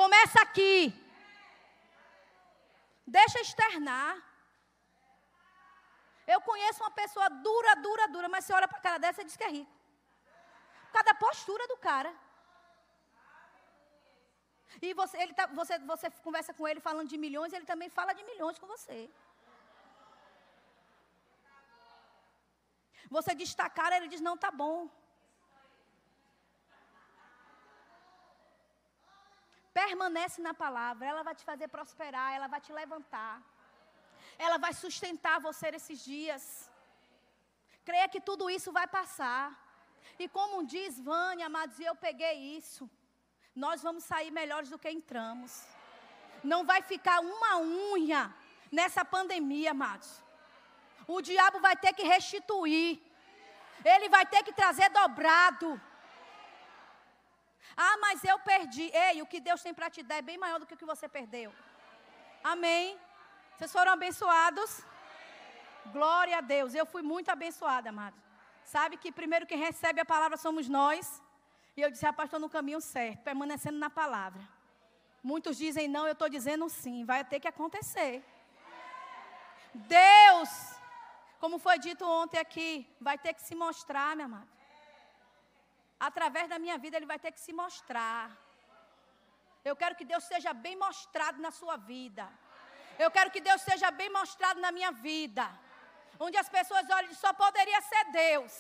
Começa 0.02 0.40
aqui. 0.48 0.76
Deixa 3.16 3.38
externar. 3.46 4.12
Eu 6.34 6.40
conheço 6.50 6.82
uma 6.84 6.92
pessoa 7.00 7.28
dura, 7.48 7.72
dura, 7.88 8.06
dura, 8.16 8.28
mas 8.34 8.46
você 8.46 8.54
olha 8.58 8.70
para 8.72 8.80
a 8.80 8.86
cara 8.86 9.00
dessa 9.04 9.22
e 9.22 9.28
diz 9.30 9.36
que 9.40 9.48
é 9.48 9.52
rico. 9.58 9.76
Por 10.86 10.94
causa 10.94 11.08
da 11.12 11.16
postura 11.26 11.68
do 11.72 11.78
cara. 11.88 12.12
E 14.82 14.94
você, 15.00 15.18
ele 15.24 15.34
tá, 15.40 15.48
você, 15.62 15.78
você 15.94 16.10
conversa 16.28 16.54
com 16.54 16.68
ele 16.70 16.88
falando 16.88 17.10
de 17.14 17.18
milhões, 17.26 17.52
ele 17.52 17.70
também 17.72 17.90
fala 17.98 18.14
de 18.20 18.24
milhões 18.32 18.58
com 18.62 18.68
você. 18.76 19.00
Você 23.18 23.34
destacar, 23.44 23.92
ele 23.98 24.08
diz: 24.14 24.22
não, 24.30 24.38
tá 24.46 24.52
bom. 24.64 24.78
Permanece 29.82 30.40
na 30.48 30.54
palavra, 30.64 31.06
ela 31.12 31.24
vai 31.28 31.36
te 31.40 31.46
fazer 31.52 31.68
prosperar, 31.78 32.28
ela 32.38 32.48
vai 32.54 32.62
te 32.66 32.72
levantar. 32.82 33.36
Ela 34.46 34.58
vai 34.66 34.74
sustentar 34.84 35.36
você 35.48 35.68
nesses 35.76 36.00
dias. 36.12 36.44
Creia 37.90 38.08
que 38.14 38.22
tudo 38.30 38.50
isso 38.58 38.72
vai 38.80 38.88
passar. 39.00 39.44
E 40.24 40.28
como 40.38 40.66
diz 40.74 41.00
Vânia, 41.10 41.46
amados, 41.52 41.78
e 41.80 41.86
eu 41.92 41.96
peguei 42.08 42.38
isso 42.60 42.84
nós 43.56 43.82
vamos 43.82 44.04
sair 44.04 44.32
melhores 44.32 44.70
do 44.70 44.80
que 44.80 44.90
entramos. 44.90 45.52
Não 46.44 46.66
vai 46.66 46.82
ficar 46.82 47.20
uma 47.20 47.58
unha 47.58 48.34
nessa 48.72 49.04
pandemia, 49.04 49.72
amados. 49.72 50.10
O 51.08 51.22
diabo 51.22 51.60
vai 51.60 51.76
ter 51.76 51.94
que 51.94 52.04
restituir. 52.04 53.02
Ele 53.84 54.08
vai 54.10 54.26
ter 54.26 54.44
que 54.44 54.54
trazer 54.54 54.90
dobrado. 54.90 55.70
Ah, 57.88 57.98
mas 58.06 58.24
eu 58.26 58.38
perdi. 58.40 58.86
Ei, 59.06 59.22
o 59.22 59.26
que 59.32 59.40
Deus 59.40 59.62
tem 59.66 59.74
para 59.74 59.90
te 59.90 60.02
dar 60.04 60.18
é 60.18 60.22
bem 60.30 60.38
maior 60.38 60.60
do 60.60 60.66
que 60.68 60.74
o 60.74 60.82
que 60.82 60.92
você 60.94 61.08
perdeu. 61.08 61.50
Amém. 62.44 63.00
Vocês 63.56 63.72
foram 63.72 63.94
abençoados? 63.94 64.82
Glória 65.94 66.38
a 66.40 66.42
Deus. 66.42 66.76
Eu 66.76 66.86
fui 66.86 67.02
muito 67.02 67.30
abençoada, 67.30 67.88
amados. 67.88 68.20
Sabe 68.66 68.98
que 68.98 69.14
primeiro 69.20 69.48
quem 69.48 69.58
recebe 69.58 70.02
a 70.02 70.12
palavra 70.14 70.36
somos 70.36 70.68
nós. 70.68 71.24
E 71.78 71.82
eu 71.82 71.90
disse, 71.90 72.06
rapaz, 72.06 72.28
estou 72.28 72.42
no 72.42 72.50
caminho 72.50 72.82
certo, 72.82 73.24
permanecendo 73.30 73.80
na 73.86 73.90
palavra. 73.90 74.44
Muitos 75.24 75.56
dizem 75.58 75.88
não, 75.88 76.06
eu 76.06 76.12
estou 76.18 76.28
dizendo 76.28 76.68
sim, 76.68 77.06
vai 77.06 77.24
ter 77.24 77.40
que 77.40 77.48
acontecer. 77.48 78.22
Deus, 79.74 80.50
como 81.40 81.58
foi 81.58 81.80
dito 81.80 82.06
ontem 82.06 82.40
aqui, 82.40 82.86
vai 83.00 83.18
ter 83.18 83.34
que 83.34 83.42
se 83.42 83.56
mostrar, 83.56 84.18
meu 84.18 84.26
amado. 84.26 84.59
Através 86.00 86.48
da 86.48 86.58
minha 86.58 86.78
vida, 86.78 86.98
Ele 86.98 87.06
vai 87.06 87.20
ter 87.20 87.32
que 87.32 87.40
se 87.40 87.54
mostrar. 87.54 88.32
Eu 89.70 89.76
quero 89.76 89.96
que 89.96 90.06
Deus 90.06 90.24
seja 90.24 90.54
bem 90.54 90.76
mostrado 90.76 91.42
na 91.42 91.52
sua 91.52 91.76
vida. 91.76 92.26
Eu 92.98 93.10
quero 93.12 93.32
que 93.32 93.42
Deus 93.42 93.62
seja 93.62 93.90
bem 93.92 94.10
mostrado 94.10 94.60
na 94.66 94.72
minha 94.72 94.92
vida. 94.92 95.46
Onde 96.20 96.38
as 96.38 96.50
pessoas 96.50 96.90
olham 96.90 97.14
só 97.14 97.32
poderia 97.34 97.82
ser 97.82 98.04
Deus. 98.12 98.54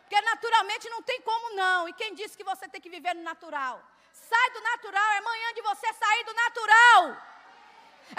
Porque 0.00 0.20
naturalmente 0.20 0.88
não 0.90 1.02
tem 1.02 1.20
como 1.22 1.54
não. 1.56 1.88
E 1.88 1.92
quem 1.92 2.14
disse 2.14 2.36
que 2.36 2.44
você 2.44 2.66
tem 2.68 2.80
que 2.80 2.90
viver 2.90 3.14
no 3.14 3.22
natural? 3.22 3.82
Sai 4.12 4.50
do 4.50 4.60
natural, 4.60 5.12
é 5.12 5.20
manhã 5.20 5.54
de 5.54 5.62
você 5.62 5.92
sair 5.92 6.24
do 6.24 6.34
natural. 6.34 7.00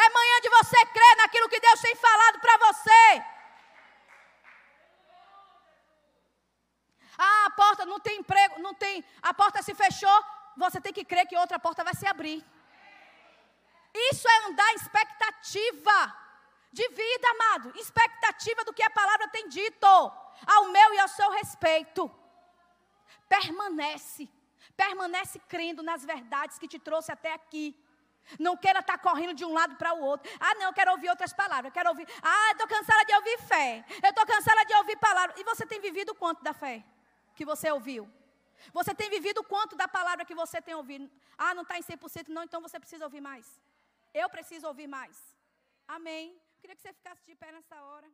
É 0.06 0.10
manhã 0.10 0.42
de 0.42 0.50
você 0.50 0.86
crer 0.88 1.16
naquilo 1.18 1.50
que 1.50 1.60
Deus 1.60 1.80
tem 1.80 1.96
falado 1.96 2.40
para 2.40 2.58
você. 2.68 3.35
Ah, 7.18 7.46
a 7.48 7.50
porta 7.52 7.86
não 7.86 8.00
tem 8.00 8.20
emprego, 8.20 8.62
não 8.62 8.74
tem, 8.74 9.04
a 9.22 9.34
porta 9.34 9.62
se 9.62 9.74
fechou, 9.74 10.24
você 10.58 10.80
tem 10.82 10.94
que 10.94 11.06
crer 11.06 11.28
que 11.28 11.38
outra 11.38 11.60
porta 11.60 11.84
vai 11.84 11.94
se 11.94 12.08
abrir. 12.08 12.44
Isso 13.94 14.28
é 14.28 14.46
andar 14.48 14.72
em 14.72 14.76
expectativa 14.76 16.18
de 16.72 16.88
vida, 16.90 17.28
amado, 17.30 17.72
expectativa 17.78 18.66
do 18.66 18.74
que 18.74 18.84
a 18.84 18.90
palavra 18.90 19.30
tem 19.30 19.48
dito 19.48 19.86
ao 19.86 20.66
meu 20.68 20.94
e 20.94 21.00
ao 21.00 21.08
seu 21.08 21.30
respeito. 21.32 22.12
Permanece, 23.30 24.30
permanece 24.76 25.40
crendo 25.48 25.82
nas 25.82 26.04
verdades 26.04 26.60
que 26.60 26.68
te 26.68 26.78
trouxe 26.78 27.12
até 27.12 27.34
aqui. 27.34 27.80
Não 28.40 28.58
queira 28.58 28.80
estar 28.80 28.98
tá 28.98 29.04
correndo 29.10 29.34
de 29.34 29.46
um 29.46 29.54
lado 29.54 29.76
para 29.76 29.94
o 29.94 30.02
outro. 30.02 30.30
Ah, 30.40 30.56
não, 30.56 30.64
eu 30.64 30.74
quero 30.74 30.92
ouvir 30.92 31.10
outras 31.10 31.32
palavras. 31.32 31.66
Eu 31.66 31.72
quero 31.72 31.90
ouvir. 31.90 32.08
Ah, 32.22 32.52
estou 32.52 32.68
cansada 32.68 33.06
de 33.06 33.14
ouvir 33.14 33.38
fé. 33.44 33.86
Eu 34.04 34.10
estou 34.10 34.26
cansada 34.26 34.66
de 34.66 34.74
ouvir 34.76 34.98
palavras. 34.98 35.40
E 35.40 35.44
você 35.44 35.66
tem 35.66 35.80
vivido 35.80 36.14
quanto 36.16 36.44
da 36.44 36.54
fé 36.54 36.84
que 37.36 37.46
você 37.46 37.70
ouviu? 37.72 38.04
Você 38.74 38.94
tem 38.96 39.10
vivido 39.10 39.44
quanto 39.44 39.76
da 39.76 39.88
palavra 39.88 40.26
que 40.26 40.34
você 40.34 40.62
tem 40.62 40.76
ouvido? 40.76 41.10
Ah, 41.38 41.54
não 41.54 41.64
está 41.64 41.78
em 41.78 41.84
100%, 41.84 42.30
não, 42.30 42.44
então 42.44 42.62
você 42.62 42.80
precisa 42.80 43.06
ouvir 43.06 43.22
mais. 43.22 43.60
Eu 44.14 44.30
preciso 44.30 44.68
ouvir 44.68 44.88
mais. 44.88 45.16
Amém. 45.88 46.40
Queria 46.60 46.76
que 46.76 46.82
você 46.82 46.94
ficasse 46.94 47.24
de 47.26 47.36
pé 47.36 47.52
nessa 47.52 47.80
hora. 47.82 48.10